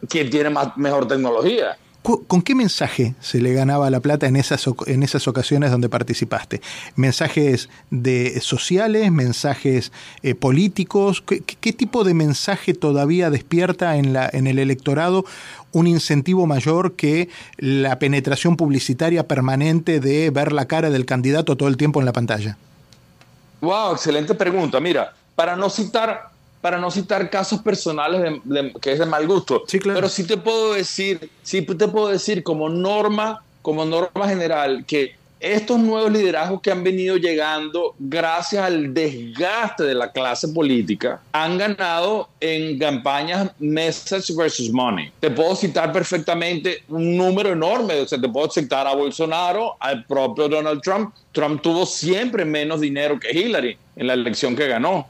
quien 0.08 0.30
tiene 0.30 0.50
más, 0.50 0.76
mejor 0.78 1.08
tecnología. 1.08 1.78
¿Con 2.02 2.42
qué 2.42 2.56
mensaje 2.56 3.14
se 3.20 3.42
le 3.42 3.54
ganaba 3.54 3.90
la 3.90 4.00
plata 4.00 4.26
en 4.26 4.38
esas, 4.38 4.66
en 4.88 5.04
esas 5.04 5.28
ocasiones 5.28 5.70
donde 5.70 5.90
participaste? 5.90 6.62
¿Mensajes 6.96 7.70
de 7.92 8.40
sociales? 8.40 9.12
¿Mensajes 9.12 9.92
eh, 10.24 10.34
políticos? 10.34 11.22
¿Qué, 11.22 11.74
tipo 11.74 12.06
de 12.06 12.14
mensaje 12.14 12.74
todavía 12.74 13.30
despierta 13.30 13.98
en, 13.98 14.14
la, 14.14 14.30
en 14.32 14.48
el 14.48 14.60
electorado 14.60 15.26
un 15.72 15.88
incentivo 15.88 16.48
mayor 16.48 16.96
que 16.96 17.30
la 17.58 18.00
penetración 18.00 18.56
publicitaria 18.56 19.28
permanente 19.28 20.00
de 20.00 20.30
ver 20.30 20.54
la 20.54 20.66
cara 20.66 20.90
del 20.90 21.06
candidato 21.06 21.58
todo 21.58 21.68
el 21.68 21.78
tiempo 21.78 22.00
en 22.00 22.06
la 22.06 22.14
pantalla? 22.14 22.58
Wow, 23.62 23.92
excelente 23.92 24.34
pregunta. 24.34 24.80
Mira, 24.80 25.14
para 25.39 25.55
no 25.55 25.69
citar, 25.69 26.31
para 26.60 26.77
no 26.79 26.91
citar 26.91 27.29
casos 27.29 27.62
personales 27.62 28.41
que 28.81 28.91
es 28.91 29.00
de 29.00 29.05
mal 29.05 29.25
gusto. 29.25 29.63
Pero 29.86 30.10
sí 30.10 30.27
te 30.27 30.36
puedo 30.36 30.74
decir, 30.74 31.29
sí 31.43 31.62
te 31.62 31.88
puedo 31.88 32.10
decir 32.10 32.43
como 32.43 32.67
norma, 32.67 33.41
como 33.62 33.86
norma 33.86 34.27
general, 34.27 34.84
que 34.86 35.15
estos 35.39 35.79
nuevos 35.79 36.12
liderazgos 36.12 36.60
que 36.60 36.72
han 36.72 36.84
venido 36.84 37.15
llegando 37.15 37.96
gracias 38.00 38.65
al 38.65 38.93
desgaste 38.93 39.86
de 39.86 39.96
la 39.96 40.12
clase 40.12 40.50
política 40.50 41.22
han 41.31 41.58
ganado 41.58 42.27
en 42.41 42.77
campañas 42.77 43.50
message 43.60 44.34
versus 44.36 44.69
money. 44.69 45.10
Te 45.22 45.31
puedo 45.31 45.55
citar 45.55 45.93
perfectamente 45.93 46.84
un 46.89 47.15
número 47.15 47.53
enorme, 47.53 48.01
o 48.01 48.05
sea, 48.05 48.19
te 48.19 48.27
puedo 48.27 48.50
citar 48.51 48.86
a 48.88 48.93
Bolsonaro, 48.93 49.77
al 49.79 50.03
propio 50.03 50.50
Donald 50.50 50.81
Trump. 50.81 51.15
Trump 51.31 51.62
tuvo 51.62 51.86
siempre 51.86 52.43
menos 52.43 52.81
dinero 52.81 53.17
que 53.17 53.31
Hillary 53.31 53.77
en 53.96 54.08
la 54.08 54.15
elección 54.15 54.53
que 54.53 54.67
ganó. 54.67 55.08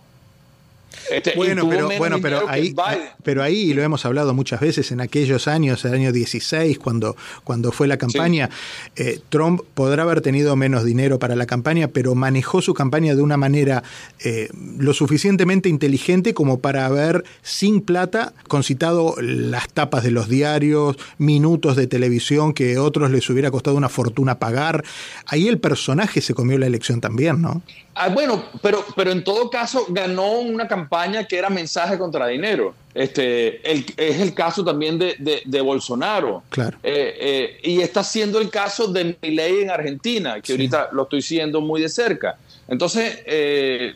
Este, 1.10 1.34
bueno, 1.36 1.67
pero, 1.67 1.89
bueno 1.98 2.19
pero, 2.22 2.48
ahí, 2.48 2.75
pero 3.24 3.43
ahí 3.43 3.74
lo 3.74 3.81
hemos 3.84 4.05
hablado 4.05 4.34
muchas 4.34 4.60
veces 4.60 4.91
en 4.91 5.01
aquellos 5.01 5.48
años, 5.48 5.84
el 5.86 5.93
año 5.93 6.12
16, 6.12 6.77
cuando, 6.79 7.15
cuando 7.43 7.72
fue 7.72 7.88
la 7.88 7.98
campaña, 7.98 8.50
eh, 8.96 9.19
Trump 9.29 9.62
podrá 9.74 10.03
haber 10.03 10.22
tenido 10.22 10.55
menos 10.55 10.84
dinero 10.84 11.19
para 11.19 11.36
la 11.36 11.46
campaña, 11.46 11.88
pero 11.88 12.15
manejó 12.15 12.62
su 12.62 12.74
campaña 12.74 13.15
de 13.15 13.22
una 13.22 13.38
manera 13.38 13.84
eh, 14.24 14.50
lo 14.77 14.93
suficientemente 14.93 15.69
inteligente 15.69 16.34
como 16.34 16.60
para 16.60 16.86
haber, 16.86 17.24
sin 17.41 17.81
plata, 17.81 18.34
concitado 18.48 19.15
las 19.19 19.69
tapas 19.69 20.03
de 20.03 20.12
los 20.12 20.29
diarios, 20.29 20.98
minutos 21.17 21.75
de 21.75 21.88
televisión 21.88 22.53
que 22.53 22.77
otros 22.77 23.12
les 23.12 23.29
hubiera 23.29 23.51
costado 23.51 23.77
una 23.77 23.89
fortuna 23.89 24.39
pagar. 24.39 24.84
Ahí 25.25 25.48
el 25.48 25.60
personaje 25.60 26.22
se 26.22 26.34
comió 26.34 26.58
la 26.58 26.67
elección 26.67 27.01
también, 27.01 27.41
¿no? 27.41 27.62
Ah, 28.01 28.08
bueno, 28.08 28.41
pero, 28.62 28.86
pero 28.96 29.12
en 29.12 29.25
todo 29.25 29.50
caso 29.50 29.86
ganó 29.89 30.39
una 30.39 30.70
campaña 30.70 31.25
que 31.25 31.38
era 31.38 31.50
mensaje 31.50 31.98
contra 31.98 32.27
dinero. 32.27 32.74
Este, 32.94 33.60
es 33.70 34.22
el 34.22 34.34
caso 34.34 34.63
también 34.63 34.98
de, 34.98 35.41
de, 35.46 35.62
Bolsonaro. 35.62 36.41
Claro. 36.48 36.77
Eh, 36.82 37.18
eh, 37.20 37.60
y 37.62 37.82
está 37.82 38.01
siendo 38.01 38.39
el 38.39 38.50
caso 38.50 38.88
de 38.88 39.18
Milei 39.22 39.63
en 39.63 39.70
Argentina, 39.70 40.39
que 40.39 40.53
ahorita 40.53 40.89
lo 40.94 41.03
estoy 41.03 41.22
siguiendo 41.22 41.60
muy 41.60 41.82
de 41.82 41.89
cerca. 41.89 42.38
Entonces, 42.70 43.20
eh, 43.25 43.94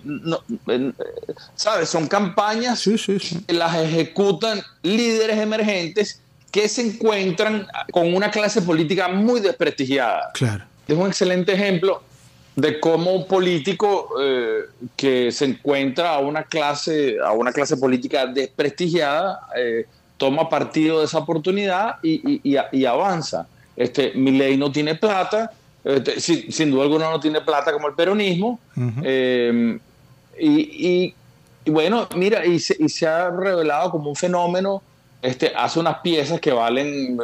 ¿sabes? 1.55 1.88
Son 1.88 2.05
campañas 2.07 2.83
que 2.83 3.53
las 3.53 3.74
ejecutan 3.77 4.62
líderes 4.81 5.38
emergentes 5.38 6.19
que 6.51 6.67
se 6.67 6.81
encuentran 6.81 7.67
con 7.93 8.13
una 8.13 8.29
clase 8.29 8.62
política 8.62 9.07
muy 9.07 9.39
desprestigiada. 9.39 10.31
Claro. 10.33 10.65
Es 10.89 10.98
un 10.98 11.07
excelente 11.07 11.53
ejemplo 11.53 12.03
de 12.55 12.79
cómo 12.79 13.13
un 13.13 13.27
político 13.27 14.10
eh, 14.22 14.62
que 14.95 15.31
se 15.31 15.45
encuentra 15.45 16.13
a 16.13 16.19
una 16.19 16.43
clase, 16.43 17.17
a 17.24 17.31
una 17.31 17.51
clase 17.51 17.77
política 17.77 18.27
desprestigiada 18.27 19.48
eh, 19.57 19.88
toma 20.17 20.50
partido 20.50 21.00
de 21.00 21.05
esa 21.05 21.19
oportunidad 21.19 21.95
y, 22.03 22.86
avanza. 22.86 23.48
Este, 23.75 24.13
mi 24.13 24.31
ley 24.31 24.55
no 24.55 24.72
tiene 24.72 24.95
plata, 24.95 25.51
este, 25.83 26.19
sin, 26.19 26.69
duda 26.69 26.83
alguna 26.83 27.10
no 27.10 27.19
tiene 27.19 27.41
plata 27.41 27.74
como 27.74 27.88
el 27.88 27.95
peronismo. 27.95 28.60
Eh, 29.03 29.79
y, 30.39 31.13
bueno, 31.65 32.07
mira, 32.15 32.45
y 32.45 32.60
se, 32.60 33.07
ha 33.07 33.31
revelado 33.31 33.89
como 33.89 34.10
un 34.10 34.15
fenómeno, 34.15 34.81
este, 35.22 35.51
hace 35.55 35.79
unas 35.79 36.00
piezas 36.00 36.39
que 36.39 36.51
valen, 36.51 37.17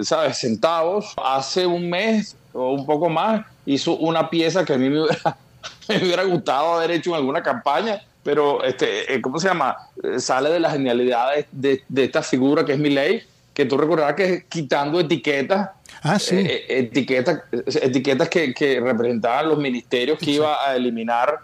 ¿sabes?, 0.00 0.38
centavos. 0.38 1.12
Hace 1.22 1.66
un 1.66 1.90
mes 1.90 2.34
o 2.54 2.72
un 2.72 2.86
poco 2.86 3.10
más 3.10 3.44
hizo 3.66 3.96
una 3.96 4.30
pieza 4.30 4.64
que 4.64 4.72
a 4.72 4.78
mí 4.78 4.88
me 5.88 5.98
hubiera, 5.98 6.24
gustado 6.24 6.74
haber 6.74 6.92
hecho 6.92 7.10
en 7.10 7.16
alguna 7.16 7.42
campaña, 7.42 8.00
pero 8.22 8.62
este, 8.64 9.12
eh, 9.12 9.20
¿cómo 9.20 9.38
se 9.38 9.48
llama? 9.48 9.76
Eh, 10.02 10.18
sale 10.18 10.50
de 10.50 10.60
la 10.60 10.70
genialidad 10.70 11.32
de, 11.52 11.82
esta 11.96 12.22
figura 12.22 12.64
que 12.64 12.72
es 12.72 12.78
mi 12.78 12.90
ley, 12.90 13.22
que 13.52 13.66
tú 13.66 13.76
recordarás 13.76 14.14
que 14.14 14.24
es 14.24 14.44
quitando 14.44 15.00
etiquetas, 15.00 15.70
ah, 16.02 16.18
sí. 16.18 16.36
Eh, 16.36 16.64
etiquetas, 16.68 17.42
etiquetas 17.52 18.28
que, 18.28 18.80
representaban 18.82 19.48
los 19.48 19.58
ministerios 19.58 20.18
que 20.18 20.32
iba 20.32 20.68
a 20.68 20.76
eliminar 20.76 21.40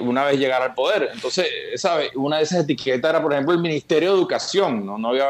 una 0.00 0.24
vez 0.24 0.38
llegara 0.38 0.66
al 0.66 0.74
poder. 0.74 1.10
Entonces, 1.12 1.46
¿sabes? 1.76 2.10
Una 2.14 2.38
de 2.38 2.44
esas 2.44 2.64
etiquetas 2.64 3.10
era, 3.10 3.22
por 3.22 3.32
ejemplo, 3.32 3.54
el 3.54 3.60
Ministerio 3.60 4.12
de 4.12 4.18
Educación, 4.18 4.84
no, 4.84 4.98
no 4.98 5.08
había 5.08 5.26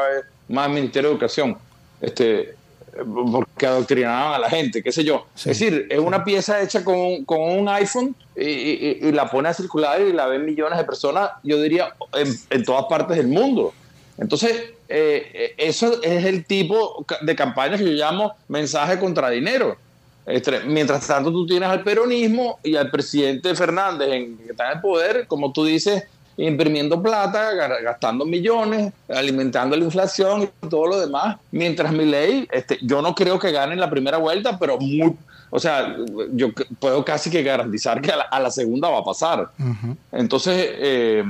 más 0.47 0.69
Ministerio 0.69 1.09
de 1.09 1.13
Educación. 1.15 1.57
Este, 2.01 2.55
porque 3.31 3.65
adoctrinaban 3.65 4.33
a 4.33 4.39
la 4.39 4.49
gente, 4.49 4.83
qué 4.83 4.91
sé 4.91 5.03
yo. 5.03 5.25
es 5.35 5.43
decir, 5.45 5.87
es 5.89 5.99
una 5.99 6.23
pieza 6.23 6.61
hecha 6.61 6.83
con, 6.83 7.25
con 7.25 7.41
un 7.41 7.67
iPhone 7.69 8.15
y, 8.35 9.11
la 9.11 9.29
pone 9.29 9.49
a 9.49 9.53
circular 9.53 10.01
y 10.01 10.13
la 10.13 10.27
ven 10.27 10.45
millones 10.45 10.77
de 10.77 10.83
personas, 10.83 11.31
yo 11.43 11.61
diría, 11.61 11.93
en, 12.13 12.33
en 12.49 12.63
todas 12.63 12.85
partes 12.85 13.17
del 13.17 13.27
mundo. 13.27 13.73
Entonces, 14.17 14.73
eh, 14.89 15.31
eh, 15.33 15.55
eso 15.57 16.01
es 16.03 16.25
el 16.25 16.45
tipo 16.45 17.05
de 17.21 17.35
campaña 17.35 17.77
que 17.77 17.85
yo 17.85 17.91
llamo 17.91 18.33
mensaje 18.47 18.99
contra 18.99 19.29
dinero. 19.29 19.77
Este, 20.25 20.61
mientras 20.61 21.05
tanto, 21.07 21.31
tú 21.31 21.45
tienes 21.45 21.67
al 21.67 21.83
peronismo 21.83 22.59
y 22.63 22.75
al 22.75 22.91
presidente 22.91 23.55
Fernández 23.55 24.09
en, 24.09 24.37
que 24.37 24.51
está 24.51 24.71
en 24.71 24.77
el 24.77 24.81
poder, 24.81 25.27
como 25.27 25.51
tú 25.51 25.65
dices, 25.65 26.03
imprimiendo 26.37 27.01
plata, 27.01 27.53
gastando 27.53 28.25
millones, 28.25 28.91
alimentando 29.07 29.75
la 29.75 29.83
inflación 29.83 30.43
y 30.43 30.67
todo 30.67 30.87
lo 30.87 30.99
demás. 30.99 31.37
Mientras 31.51 31.91
mi 31.91 32.05
ley, 32.05 32.47
este, 32.51 32.79
yo 32.81 33.01
no 33.01 33.13
creo 33.13 33.39
que 33.39 33.51
gane 33.51 33.73
en 33.73 33.79
la 33.79 33.89
primera 33.89 34.17
vuelta, 34.17 34.57
pero 34.57 34.79
muy, 34.79 35.15
o 35.49 35.59
sea, 35.59 35.95
yo 36.31 36.49
puedo 36.79 37.05
casi 37.05 37.29
que 37.29 37.43
garantizar 37.43 38.01
que 38.01 38.11
a 38.11 38.39
la, 38.39 38.51
segunda 38.51 38.89
va 38.89 38.99
a 38.99 39.03
pasar. 39.03 39.49
Entonces, 40.11 40.55
eh, 40.57 41.23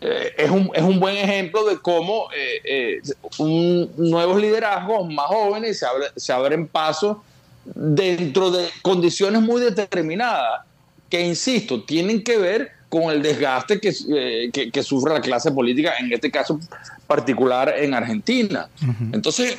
eh, 0.00 0.34
es, 0.36 0.50
un, 0.50 0.70
es, 0.74 0.82
un, 0.82 0.98
buen 0.98 1.16
ejemplo 1.16 1.64
de 1.64 1.78
cómo 1.78 2.26
eh, 2.34 3.00
un, 3.38 3.88
nuevos 3.96 4.40
liderazgos 4.40 5.08
más 5.08 5.26
jóvenes 5.26 5.78
se, 5.78 5.86
se 6.16 6.32
abren 6.32 6.66
paso 6.66 7.22
dentro 7.64 8.50
de 8.50 8.68
condiciones 8.82 9.40
muy 9.42 9.62
determinadas 9.62 10.62
que, 11.08 11.20
insisto, 11.20 11.84
tienen 11.84 12.24
que 12.24 12.38
ver 12.38 12.72
con 12.92 13.04
el 13.04 13.22
desgaste 13.22 13.80
que, 13.80 14.70
que, 14.70 14.82
sufre 14.82 15.14
la 15.14 15.22
clase 15.22 15.50
política, 15.50 15.94
en 15.98 16.12
este 16.12 16.30
caso 16.30 16.60
particular 17.06 17.72
en 17.74 17.94
Argentina. 17.94 18.68
Entonces, 19.12 19.56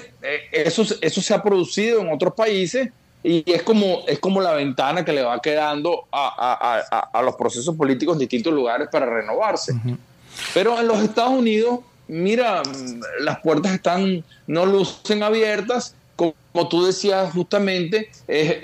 eso, 0.51 0.85
eso 1.01 1.19
se 1.19 1.33
ha 1.33 1.41
producido 1.41 2.01
en 2.01 2.13
otros 2.13 2.35
países 2.35 2.89
y 3.23 3.43
es 3.51 3.63
como, 3.63 4.03
es 4.07 4.19
como 4.19 4.39
la 4.39 4.53
ventana 4.53 5.03
que 5.03 5.13
le 5.13 5.23
va 5.23 5.41
quedando 5.41 6.03
a, 6.11 6.83
a, 6.91 6.99
a, 6.99 7.21
los 7.23 7.35
procesos 7.35 7.75
políticos 7.75 8.13
en 8.13 8.19
distintos 8.19 8.53
lugares 8.53 8.87
para 8.91 9.07
renovarse. 9.07 9.73
Pero 10.53 10.79
en 10.79 10.87
los 10.87 10.99
Estados 10.99 11.33
Unidos, 11.33 11.79
mira, 12.07 12.61
las 13.19 13.39
puertas 13.39 13.73
están, 13.73 14.23
no 14.45 14.67
lucen 14.67 15.23
abiertas. 15.23 15.95
Como 16.15 16.69
tú 16.69 16.85
decías 16.85 17.33
justamente, 17.33 18.09
es, 18.27 18.63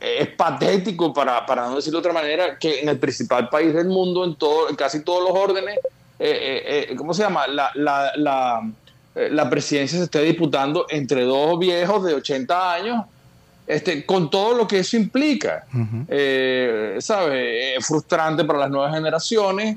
es 0.00 0.28
patético, 0.28 1.12
para, 1.12 1.46
para, 1.46 1.68
no 1.68 1.76
decirlo 1.76 2.00
de 2.00 2.08
otra 2.08 2.12
manera, 2.12 2.58
que 2.58 2.80
en 2.80 2.88
el 2.88 2.98
principal 2.98 3.48
país 3.48 3.72
del 3.72 3.86
mundo, 3.86 4.24
en, 4.24 4.34
todo, 4.34 4.68
en 4.68 4.76
casi 4.76 5.02
todos 5.04 5.22
los 5.22 5.38
órdenes, 5.38 5.78
eh, 6.18 6.30
eh, 6.30 6.86
eh, 6.90 6.96
¿cómo 6.96 7.14
se 7.14 7.22
llama? 7.22 7.46
La, 7.46 7.70
la, 7.74 8.12
la, 8.16 8.70
la 9.14 9.50
presidencia 9.50 9.98
se 9.98 10.04
esté 10.04 10.22
disputando 10.22 10.86
entre 10.90 11.22
dos 11.22 11.58
viejos 11.58 12.04
de 12.04 12.14
80 12.14 12.72
años 12.72 13.04
este, 13.68 14.06
con 14.06 14.30
todo 14.30 14.54
lo 14.54 14.66
que 14.66 14.78
eso 14.78 14.96
implica. 14.96 15.66
Eh, 16.08 16.96
¿Sabes? 17.00 17.76
Es 17.76 17.86
frustrante 17.86 18.42
para 18.44 18.60
las 18.60 18.70
nuevas 18.70 18.94
generaciones, 18.94 19.76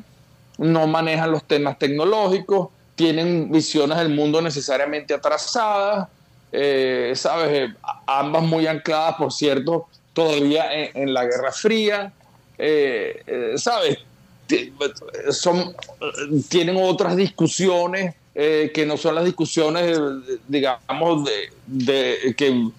no 0.57 0.87
manejan 0.87 1.29
los 1.29 1.43
temas 1.43 1.77
tecnológicos, 1.77 2.69
tienen 2.95 3.51
visiones 3.51 3.97
del 3.97 4.09
mundo 4.09 4.41
necesariamente 4.41 5.13
atrasadas, 5.13 6.07
eh, 6.51 7.13
¿sabes? 7.15 7.71
Ambas 8.05 8.43
muy 8.43 8.67
ancladas, 8.67 9.15
por 9.15 9.31
cierto, 9.31 9.87
todavía 10.13 10.65
en, 10.73 11.13
la 11.13 11.25
Guerra 11.25 11.51
Fría, 11.51 12.11
eh, 12.57 13.53
¿sabes? 13.57 13.99
Son, 15.29 15.73
tienen 16.49 16.75
otras 16.77 17.15
discusiones 17.15 18.15
que 18.33 18.85
no 18.85 18.97
son 18.97 19.15
las 19.15 19.25
discusiones, 19.25 19.97
digamos, 20.47 21.29
de 21.67 22.33
que 22.37 22.71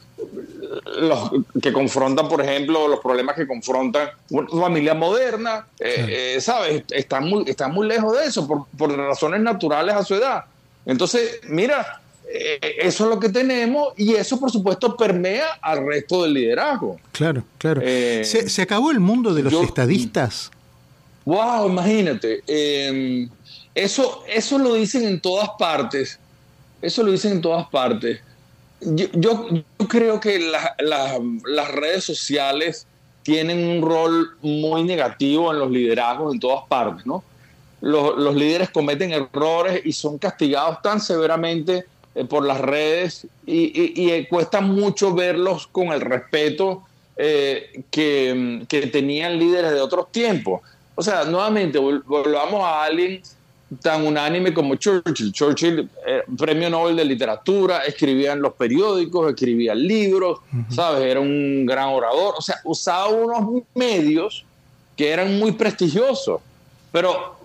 los 0.99 1.31
que 1.61 1.73
confrontan, 1.73 2.29
por 2.29 2.41
ejemplo, 2.41 2.89
los 2.89 3.01
problemas 3.01 3.37
que 3.37 3.47
confrontan 3.47 4.11
una 4.31 4.49
familia 4.49 4.95
moderna, 4.95 5.67
eh, 5.79 6.35
eh, 6.37 6.41
¿sabes? 6.41 6.85
Están 6.91 7.29
muy, 7.29 7.45
están 7.47 7.73
muy 7.73 7.87
lejos 7.87 8.17
de 8.17 8.25
eso, 8.27 8.47
por, 8.47 8.67
por, 8.77 8.97
razones 8.97 9.41
naturales 9.41 9.95
a 9.95 10.05
su 10.05 10.15
edad. 10.15 10.45
Entonces, 10.87 11.41
mira, 11.49 12.01
eh, 12.01 12.02
eso 12.79 13.05
es 13.05 13.11
lo 13.11 13.21
que 13.21 13.29
tenemos 13.29 13.93
y 13.97 14.15
eso, 14.15 14.39
por 14.39 14.51
supuesto, 14.51 14.97
permea 14.97 15.59
al 15.61 15.87
resto 15.87 16.23
del 16.23 16.35
liderazgo. 16.35 16.99
Claro, 17.13 17.45
claro. 17.59 17.81
¿Se, 17.81 18.49
¿Se, 18.49 18.63
acabó 18.63 18.91
el 18.91 19.01
mundo 19.01 19.35
de 19.35 19.43
los 19.43 19.55
estadistas? 19.55 20.51
Wow, 21.25 21.69
imagínate. 21.69 22.43
Em, 22.47 23.29
eso, 23.75 24.25
eso 24.29 24.59
lo 24.59 24.75
dicen 24.75 25.05
en 25.05 25.21
todas 25.21 25.51
partes. 25.59 26.19
Eso 26.81 27.03
lo 27.03 27.13
dicen 27.13 27.33
en 27.33 27.41
todas 27.41 27.69
partes 27.69 28.21
yo, 28.85 29.47
creo 29.89 30.21
que 30.21 30.39
las 30.39 31.73
redes 31.73 32.05
sociales 32.05 32.87
tienen 33.23 33.65
un 33.69 33.83
rol 33.83 34.37
muy 34.43 34.83
negativo 34.83 35.53
en 35.53 35.61
los 35.61 35.71
liderazgos 35.71 36.35
en 36.35 36.41
todas 36.41 36.67
partes, 36.69 37.07
¿no? 37.07 37.23
Los, 37.81 38.35
líderes 38.35 38.71
cometen 38.71 39.13
errores 39.13 39.83
y 39.85 39.93
son 39.93 40.19
castigados 40.19 40.83
tan 40.83 41.01
severamente 41.01 41.85
eh, 42.15 42.25
por 42.25 42.45
las 42.45 42.61
redes 42.61 43.27
y, 43.47 44.25
cuesta 44.27 44.61
mucho 44.61 45.15
verlos 45.15 45.67
con 45.67 45.89
el 45.89 46.01
respeto 46.01 46.83
eh, 47.17 47.85
que, 47.91 48.65
que, 48.69 48.87
tenían 48.89 49.39
líderes 49.39 49.73
de 49.73 49.81
otros 49.81 50.11
tiempos. 50.13 50.61
O 50.95 51.03
sea, 51.03 51.25
nuevamente, 51.25 51.79
volvamos 51.79 52.65
a 52.65 52.85
alguien 52.85 53.23
tan 53.81 54.07
unánime 54.07 54.53
como 54.53 54.77
Churchill. 54.77 55.33
Churchill, 55.33 55.89
eh, 56.07 56.23
premio 56.37 56.69
Nobel 56.69 56.97
de 56.97 57.05
literatura, 57.05 57.85
escribía 57.85 58.33
en 58.33 58.43
los 58.43 58.53
periódicos, 58.55 59.31
escribía 59.31 59.75
libros, 59.75 60.41
¿sabes? 60.69 61.05
Era 61.05 61.21
un 61.21 61.65
gran 61.65 61.89
orador. 61.89 62.35
O 62.37 62.43
sea, 62.43 62.57
usaba 62.65 63.09
unos 63.09 63.63
medios 63.75 64.45
que 64.97 65.11
eran 65.11 65.39
muy 65.39 65.53
prestigiosos. 65.53 66.41
Pero, 66.91 67.37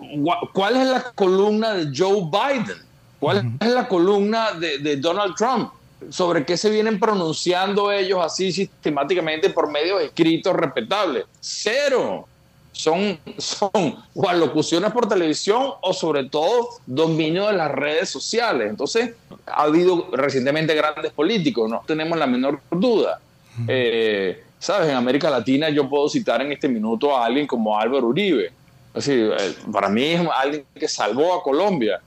¿cuál 0.52 0.76
es 0.76 0.88
la 0.88 1.12
columna 1.14 1.72
de 1.72 1.90
Joe 1.96 2.28
Biden? 2.30 2.87
¿Cuál 3.18 3.52
es 3.60 3.68
la 3.68 3.88
columna 3.88 4.52
de, 4.52 4.78
de 4.78 4.96
Donald 4.96 5.34
Trump? 5.36 5.72
sobre 6.10 6.44
qué 6.44 6.56
se 6.56 6.70
vienen 6.70 7.00
pronunciando 7.00 7.90
ellos 7.90 8.20
así 8.24 8.52
sistemáticamente 8.52 9.50
por 9.50 9.68
medios 9.68 10.00
escritos 10.00 10.54
respetables. 10.54 11.24
Cero 11.40 12.26
son, 12.70 13.18
son 13.36 13.96
o 14.14 14.28
alocuciones 14.28 14.92
por 14.92 15.08
televisión 15.08 15.72
o 15.80 15.92
sobre 15.92 16.28
todo 16.28 16.68
dominio 16.86 17.48
de 17.48 17.54
las 17.54 17.72
redes 17.72 18.08
sociales. 18.10 18.70
Entonces, 18.70 19.14
ha 19.46 19.62
habido 19.62 20.08
recientemente 20.12 20.74
grandes 20.74 21.12
políticos, 21.12 21.68
no 21.68 21.82
tenemos 21.86 22.16
la 22.16 22.26
menor 22.26 22.60
duda. 22.70 23.20
Eh, 23.66 24.44
Sabes, 24.60 24.88
en 24.88 24.96
América 24.96 25.30
Latina 25.30 25.68
yo 25.68 25.88
puedo 25.88 26.08
citar 26.08 26.42
en 26.42 26.50
este 26.50 26.68
minuto 26.68 27.16
a 27.16 27.24
alguien 27.26 27.46
como 27.46 27.78
Álvaro 27.78 28.08
Uribe. 28.08 28.50
Así, 28.92 29.12
eh, 29.12 29.54
para 29.72 29.88
mí 29.88 30.02
es 30.04 30.20
alguien 30.36 30.64
que 30.74 30.88
salvó 30.88 31.34
a 31.34 31.42
Colombia, 31.42 32.00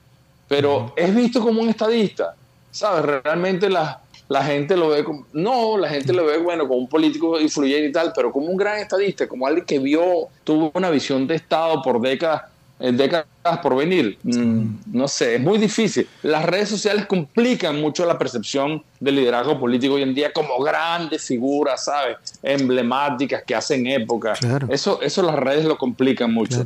pero 0.52 0.92
es 0.98 1.16
visto 1.16 1.40
como 1.40 1.62
un 1.62 1.70
estadista. 1.70 2.36
¿Sabes? 2.72 3.24
Realmente 3.24 3.70
las, 3.70 3.96
la 4.28 4.44
gente 4.44 4.76
lo 4.76 4.90
ve 4.90 5.02
como, 5.02 5.26
no, 5.32 5.78
la 5.78 5.88
gente 5.88 6.12
lo 6.12 6.26
ve, 6.26 6.40
bueno, 6.40 6.68
como 6.68 6.82
un 6.82 6.90
político 6.90 7.40
influyente 7.40 7.88
y 7.88 7.92
tal, 7.94 8.12
pero 8.14 8.34
como 8.34 8.48
un 8.48 8.58
gran 8.58 8.80
estadista, 8.80 9.30
como 9.30 9.48
alguien 9.48 9.66
que 9.66 9.80
vio, 9.80 10.28
tuvo 10.44 10.70
una 10.74 10.90
visión 10.90 11.26
de 11.26 11.36
Estado 11.36 11.82
por 11.82 12.02
décadas, 12.02 12.42
décadas 12.82 13.26
por 13.62 13.76
venir. 13.76 14.18
Mm, 14.24 14.76
no 14.92 15.08
sé, 15.08 15.36
es 15.36 15.42
muy 15.42 15.58
difícil. 15.58 16.08
Las 16.24 16.46
redes 16.46 16.70
sociales 16.70 17.06
complican 17.06 17.80
mucho 17.80 18.06
la 18.06 18.18
percepción 18.18 18.84
del 19.00 19.16
liderazgo 19.16 19.60
político 19.60 19.96
hoy 19.96 20.04
en 20.04 20.14
día 20.14 20.32
como 20.34 20.60
grandes 20.64 21.26
figuras, 21.26 21.86
¿sabes? 21.86 22.18
Emblemáticas 22.44 23.44
que 23.46 23.56
hacen 23.56 23.88
época. 23.88 24.34
Eso, 24.70 25.02
eso 25.02 25.22
las 25.24 25.36
redes 25.36 25.66
lo 25.66 25.78
complican 25.78 26.34
mucho. 26.34 26.64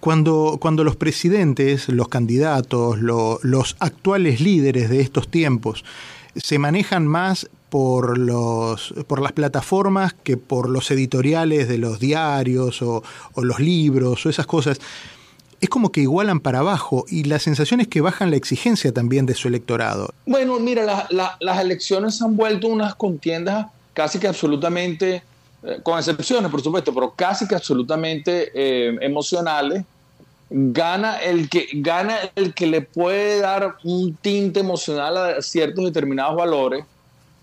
Cuando, 0.00 0.58
cuando 0.60 0.84
los 0.84 0.96
presidentes, 0.96 1.88
los 1.88 2.08
candidatos, 2.08 2.98
los 2.98 3.76
actuales 3.80 4.40
líderes 4.40 4.90
de 4.90 5.00
estos 5.00 5.28
tiempos, 5.28 5.84
se 6.36 6.58
manejan 6.58 7.06
más 7.06 7.48
por, 7.70 8.18
los, 8.18 8.92
por 9.06 9.22
las 9.22 9.32
plataformas 9.32 10.12
que 10.12 10.36
por 10.36 10.68
los 10.68 10.90
editoriales 10.90 11.68
de 11.68 11.78
los 11.78 12.00
diarios 12.00 12.82
o, 12.82 13.02
los 13.36 13.60
libros 13.60 14.26
o 14.26 14.30
esas 14.30 14.46
cosas. 14.46 14.80
Es 15.60 15.68
como 15.68 15.92
que 15.92 16.00
igualan 16.00 16.40
para 16.40 16.60
abajo 16.60 17.04
y 17.08 17.24
la 17.24 17.38
sensación 17.38 17.80
es 17.80 17.88
que 17.88 18.00
bajan 18.00 18.30
la 18.30 18.36
exigencia 18.36 18.92
también 18.92 19.26
de 19.26 19.34
su 19.34 19.48
electorado. 19.48 20.10
Bueno, 20.24 20.58
mira, 20.58 21.06
las 21.10 21.60
elecciones 21.60 22.22
han 22.22 22.36
vuelto 22.36 22.68
unas 22.68 22.94
contiendas 22.94 23.66
casi 23.92 24.18
que 24.18 24.28
absolutamente, 24.28 25.22
eh, 25.62 25.80
con 25.82 25.98
excepciones 25.98 26.50
por 26.50 26.62
supuesto, 26.62 26.94
pero 26.94 27.12
casi 27.14 27.46
que 27.46 27.54
absolutamente 27.54 28.50
eh, 28.54 28.96
emocionales. 29.02 29.84
Gana 30.52 31.18
el 31.18 31.48
que 31.48 31.68
gana 31.74 32.16
el 32.34 32.54
que 32.54 32.66
le 32.66 32.80
puede 32.80 33.38
dar 33.38 33.76
un 33.84 34.16
tinte 34.16 34.58
emocional 34.58 35.16
a 35.16 35.42
ciertos 35.42 35.84
determinados 35.84 36.34
valores 36.34 36.84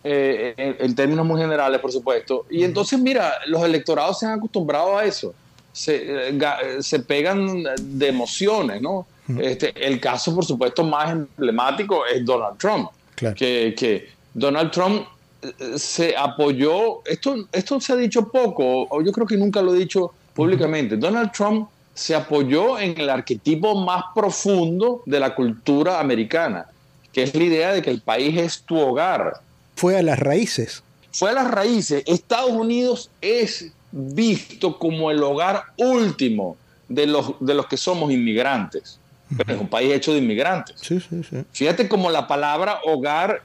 eh, 0.04 0.54
en, 0.58 0.94
términos 0.94 1.26
muy 1.26 1.40
generales 1.40 1.80
por 1.80 1.92
supuesto. 1.92 2.46
Y 2.50 2.64
entonces 2.64 3.00
mira 3.00 3.32
los 3.46 3.64
electorados 3.64 4.20
se 4.20 4.26
han 4.26 4.34
acostumbrado 4.34 4.98
a 4.98 5.06
eso 5.06 5.34
se, 5.78 6.34
se 6.82 7.00
pegan 7.00 7.64
de 7.80 8.08
emociones 8.08 8.82
no 8.82 9.06
este, 9.40 9.74
el 9.86 10.00
caso 10.00 10.34
por 10.34 10.46
supuesto 10.46 10.84
más 10.84 11.12
emblemático 11.12 12.06
es 12.06 12.26
Donald 12.26 12.58
Trump 12.58 12.90
que, 13.36 13.76
que 13.78 14.10
Donald 14.34 14.72
Trump 14.72 15.06
eh, 15.42 15.78
se 15.78 16.16
apoyó 16.16 17.04
esto 17.06 17.48
esto 17.52 17.80
se 17.82 17.94
ha 17.94 17.96
dicho 17.96 18.30
poco 18.30 18.88
o 18.90 19.02
yo 19.02 19.12
creo 19.12 19.28
que 19.28 19.38
nunca 19.38 19.62
lo 19.62 19.76
he 19.76 19.80
dicho 19.80 20.14
públicamente 20.34 20.98
Donald 20.98 21.32
Trump 21.32 21.68
se 21.98 22.14
apoyó 22.14 22.80
en 22.80 23.00
el 23.00 23.10
arquetipo 23.10 23.74
más 23.74 24.04
profundo 24.14 25.02
de 25.08 25.20
la 25.20 25.34
cultura 25.34 26.00
americana, 26.00 26.68
que 27.12 27.24
es 27.24 27.34
la 27.34 27.44
idea 27.44 27.74
de 27.74 27.82
que 27.82 27.90
el 27.90 28.02
país 28.02 28.38
es 28.38 28.62
tu 28.62 28.78
hogar. 28.78 29.42
Fue 29.76 29.98
a 29.98 30.04
las 30.04 30.20
raíces. 30.20 30.84
Fue 31.12 31.32
a 31.32 31.34
las 31.34 31.50
raíces. 31.50 32.04
Estados 32.06 32.52
Unidos 32.52 33.10
es 33.20 33.72
visto 33.92 34.78
como 34.78 35.12
el 35.12 35.22
hogar 35.24 35.64
último 35.78 36.58
de 36.88 37.08
los, 37.08 37.34
de 37.40 37.54
los 37.54 37.68
que 37.68 37.78
somos 37.78 38.12
inmigrantes. 38.12 39.00
es 39.48 39.60
un 39.60 39.68
país 39.68 39.94
hecho 39.94 40.14
de 40.14 40.20
inmigrantes. 40.20 40.76
Sí, 40.82 41.00
sí, 41.00 41.22
sí. 41.24 41.38
Fíjate 41.52 41.88
como 41.88 42.10
la 42.10 42.28
palabra 42.28 42.80
hogar 42.86 43.42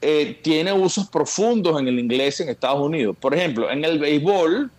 eh, 0.00 0.38
tiene 0.42 0.72
usos 0.72 1.08
profundos 1.08 1.80
en 1.80 1.88
el 1.88 1.98
inglés 1.98 2.40
en 2.40 2.48
Estados 2.48 2.80
Unidos. 2.80 3.16
Por 3.18 3.34
ejemplo, 3.34 3.70
en 3.70 3.84
el 3.84 3.98
béisbol, 3.98 4.70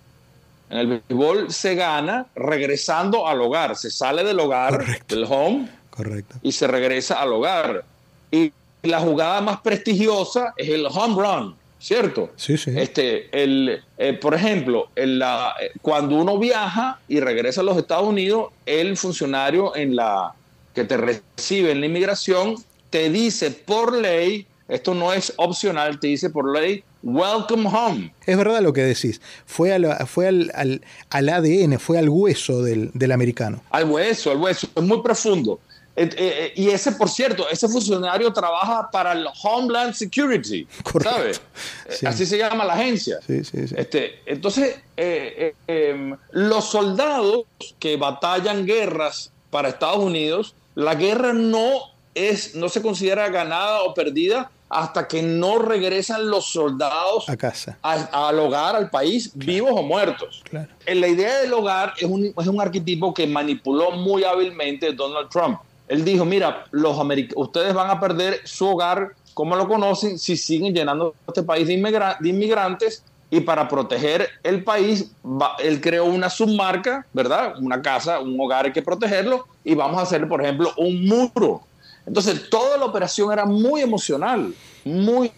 en 0.69 0.77
el 0.77 0.88
béisbol 1.08 1.51
se 1.51 1.75
gana 1.75 2.25
regresando 2.36 3.27
al 3.27 3.41
hogar. 3.41 3.75
Se 3.75 3.91
sale 3.91 4.23
del 4.23 4.39
hogar, 4.39 4.86
del 5.08 5.25
home, 5.29 5.69
Correcto. 5.89 6.36
y 6.41 6.51
se 6.53 6.67
regresa 6.67 7.21
al 7.21 7.34
hogar. 7.34 7.84
Y 8.32 8.53
la 8.84 9.01
jugada 9.01 9.41
más 9.41 9.60
prestigiosa 9.62 10.53
es 10.55 10.69
el 10.69 10.86
home 10.86 11.15
run, 11.21 11.55
¿cierto? 11.79 12.31
Sí, 12.35 12.57
sí. 12.57 12.71
Este, 12.75 13.29
el, 13.31 13.81
eh, 13.97 14.13
por 14.13 14.35
ejemplo, 14.35 14.89
la, 14.95 15.55
eh, 15.61 15.71
cuando 15.81 16.17
uno 16.17 16.37
viaja 16.37 16.99
y 17.07 17.19
regresa 17.19 17.61
a 17.61 17.63
los 17.63 17.77
Estados 17.77 18.07
Unidos, 18.07 18.51
el 18.65 18.97
funcionario 18.97 19.75
en 19.75 19.95
la, 19.95 20.33
que 20.73 20.83
te 20.83 20.97
recibe 20.97 21.71
en 21.71 21.79
la 21.79 21.87
inmigración 21.87 22.55
te 22.89 23.09
dice 23.09 23.51
por 23.51 23.95
ley, 23.95 24.47
esto 24.67 24.93
no 24.93 25.13
es 25.13 25.33
opcional, 25.37 25.99
te 25.99 26.07
dice 26.07 26.29
por 26.29 26.51
ley, 26.51 26.83
welcome 27.03 27.67
home. 27.67 28.13
Es 28.25 28.37
verdad 28.37 28.61
lo 28.61 28.73
que 28.73 28.81
decís. 28.81 29.21
Fue, 29.45 29.75
fue 30.05 30.27
al, 30.27 30.51
al, 30.53 30.81
al, 31.09 31.29
ADN, 31.29 31.79
fue 31.79 31.97
al 31.97 32.09
hueso 32.09 32.63
del, 32.63 32.91
del 32.93 33.11
americano. 33.11 33.61
Al 33.69 33.89
hueso, 33.89 34.31
al 34.31 34.37
hueso. 34.37 34.67
Es 34.75 34.83
muy 34.83 35.01
profundo. 35.01 35.59
Eh, 36.01 36.09
eh, 36.15 36.53
y 36.55 36.69
ese, 36.69 36.93
por 36.93 37.09
cierto, 37.09 37.49
ese 37.49 37.67
funcionario 37.67 38.31
trabaja 38.31 38.89
para 38.89 39.12
el 39.12 39.27
Homeland 39.43 39.93
Security, 39.93 40.65
¿sabes? 41.03 41.41
Sí. 41.89 42.05
Así 42.05 42.25
se 42.25 42.38
llama 42.38 42.63
la 42.63 42.73
agencia. 42.73 43.19
Sí, 43.27 43.43
sí, 43.43 43.65
este, 43.75 44.21
entonces, 44.25 44.79
eh, 44.95 45.53
eh, 45.67 46.15
los 46.31 46.69
soldados 46.69 47.43
que 47.79 47.97
batallan 47.97 48.65
guerras 48.65 49.33
para 49.49 49.67
Estados 49.67 49.99
Unidos, 49.99 50.55
la 50.73 50.95
guerra 50.95 51.33
no, 51.33 51.81
es, 52.15 52.55
no 52.55 52.69
se 52.69 52.81
considera 52.81 53.27
ganada 53.27 53.81
o 53.81 53.93
perdida 53.93 54.51
hasta 54.69 55.05
que 55.05 55.21
no 55.21 55.59
regresan 55.59 56.29
los 56.29 56.45
soldados 56.45 57.27
a 57.27 57.35
casa, 57.35 57.77
a, 57.81 58.29
al 58.29 58.39
hogar, 58.39 58.77
al 58.77 58.89
país, 58.89 59.31
claro. 59.33 59.45
vivos 59.45 59.71
o 59.73 59.83
muertos. 59.83 60.43
Claro. 60.49 60.69
La 60.85 61.07
idea 61.09 61.39
del 61.39 61.51
hogar 61.51 61.93
es 61.97 62.05
un, 62.05 62.25
es 62.25 62.47
un 62.47 62.62
arquetipo 62.62 63.13
que 63.13 63.27
manipuló 63.27 63.91
muy 63.91 64.23
hábilmente 64.23 64.93
Donald 64.93 65.27
Trump. 65.29 65.59
Él 65.89 66.06
dijo, 66.06 66.23
mira, 66.23 66.65
los 66.71 66.97
ustedes 67.36 67.73
van 67.73 67.89
a 67.89 67.99
perder 67.99 68.39
su 68.45 68.67
hogar 68.67 69.15
como 69.34 69.56
lo 69.56 69.67
conocen 69.67 70.19
si 70.19 70.38
siguen 70.38 70.73
llenando 70.73 71.15
este 71.28 71.43
país 71.43 71.67
de, 71.67 71.73
inmigra 71.73 72.17
de 72.19 72.30
inmigrantes 72.30 73.04
y 73.32 73.41
para 73.41 73.67
proteger 73.67 74.28
el 74.43 74.63
país, 74.63 75.12
va, 75.23 75.56
él 75.60 75.80
creó 75.82 76.06
una 76.06 76.30
submarca, 76.30 77.06
¿verdad? 77.13 77.54
Una 77.60 77.82
casa, 77.82 78.19
un 78.19 78.39
hogar 78.39 78.65
hay 78.65 78.73
que 78.73 78.82
protegerlo 78.82 79.47
y 79.63 79.75
vamos 79.75 79.99
a 79.99 80.04
hacer, 80.04 80.28
por 80.28 80.41
ejemplo, 80.41 80.73
un 80.78 81.08
muro. 81.08 81.62
Entonces, 82.06 82.49
toda 82.49 82.78
la 82.78 82.86
operación 82.86 83.32
era 83.32 83.45
muy 83.45 83.82
emocional, 83.82 84.54
muy 84.84 85.32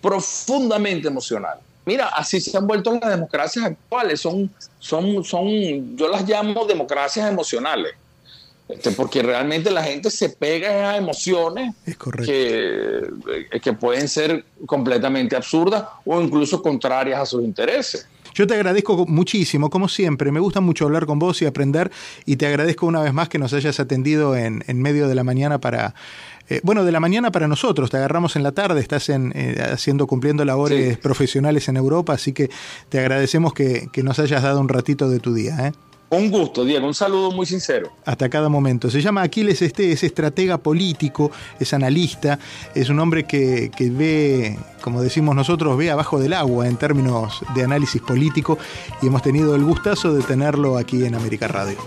profundamente 0.00 1.08
emocional. 1.08 1.58
Mira, 1.84 2.08
así 2.08 2.40
se 2.40 2.56
han 2.56 2.66
vuelto 2.66 2.92
las 3.00 3.10
democracias 3.10 3.64
actuales, 3.64 4.20
son, 4.20 4.50
son, 4.78 5.24
son 5.24 5.96
yo 5.96 6.08
las 6.08 6.28
llamo 6.28 6.64
democracias 6.66 7.28
emocionales. 7.28 7.94
Este, 8.72 8.92
porque 8.92 9.22
realmente 9.22 9.70
la 9.70 9.82
gente 9.82 10.10
se 10.10 10.28
pega 10.30 10.90
a 10.90 10.96
emociones 10.96 11.74
es 11.86 11.96
que, 11.96 13.02
que 13.60 13.72
pueden 13.72 14.08
ser 14.08 14.44
completamente 14.66 15.34
absurdas 15.34 15.84
o 16.04 16.20
incluso 16.20 16.62
contrarias 16.62 17.20
a 17.20 17.26
sus 17.26 17.42
intereses. 17.42 18.06
Yo 18.34 18.46
te 18.46 18.54
agradezco 18.54 19.06
muchísimo, 19.06 19.70
como 19.70 19.88
siempre. 19.88 20.30
Me 20.30 20.40
gusta 20.40 20.60
mucho 20.60 20.84
hablar 20.84 21.06
con 21.06 21.18
vos 21.18 21.42
y 21.42 21.46
aprender. 21.46 21.90
Y 22.26 22.36
te 22.36 22.46
agradezco 22.46 22.86
una 22.86 23.02
vez 23.02 23.12
más 23.12 23.28
que 23.28 23.38
nos 23.38 23.52
hayas 23.52 23.80
atendido 23.80 24.36
en, 24.36 24.62
en 24.68 24.80
medio 24.80 25.08
de 25.08 25.14
la 25.14 25.24
mañana 25.24 25.58
para. 25.58 25.94
Eh, 26.48 26.60
bueno, 26.62 26.84
de 26.84 26.92
la 26.92 27.00
mañana 27.00 27.32
para 27.32 27.48
nosotros. 27.48 27.90
Te 27.90 27.96
agarramos 27.96 28.36
en 28.36 28.42
la 28.42 28.52
tarde, 28.52 28.80
estás 28.80 29.08
en, 29.08 29.32
eh, 29.34 29.56
haciendo, 29.72 30.06
cumpliendo 30.06 30.44
labores 30.44 30.94
sí. 30.94 31.00
profesionales 31.00 31.68
en 31.68 31.76
Europa. 31.76 32.12
Así 32.12 32.32
que 32.32 32.50
te 32.88 33.00
agradecemos 33.00 33.52
que, 33.52 33.88
que, 33.92 34.02
nos 34.02 34.18
hayas 34.18 34.42
dado 34.42 34.60
un 34.60 34.68
ratito 34.68 35.08
de 35.08 35.18
tu 35.18 35.34
día. 35.34 35.68
¿eh? 35.68 35.72
Un 36.10 36.28
gusto, 36.28 36.64
Diego, 36.64 36.88
un 36.88 36.94
saludo 36.94 37.30
muy 37.30 37.46
sincero. 37.46 37.92
Hasta 38.04 38.28
cada 38.28 38.48
momento. 38.48 38.90
Se 38.90 39.00
llama 39.00 39.22
Aquiles 39.22 39.62
Este, 39.62 39.92
es 39.92 40.02
estratega 40.02 40.58
político, 40.58 41.30
es 41.60 41.72
analista, 41.72 42.38
es 42.74 42.88
un 42.88 42.98
hombre 42.98 43.24
que, 43.24 43.70
que, 43.76 43.90
ve, 43.90 44.58
como 44.82 45.02
decimos 45.02 45.36
nosotros, 45.36 45.76
ve 45.76 45.90
abajo 45.90 46.18
del 46.18 46.32
agua 46.32 46.66
en 46.66 46.76
términos 46.76 47.40
de 47.54 47.62
análisis 47.62 48.02
político 48.02 48.58
y 49.00 49.06
hemos 49.06 49.22
tenido 49.22 49.54
el 49.54 49.62
gustazo 49.62 50.12
de 50.12 50.24
tenerlo 50.24 50.78
aquí 50.78 51.04
en 51.04 51.14
América 51.14 51.46
Radio. 51.46 51.78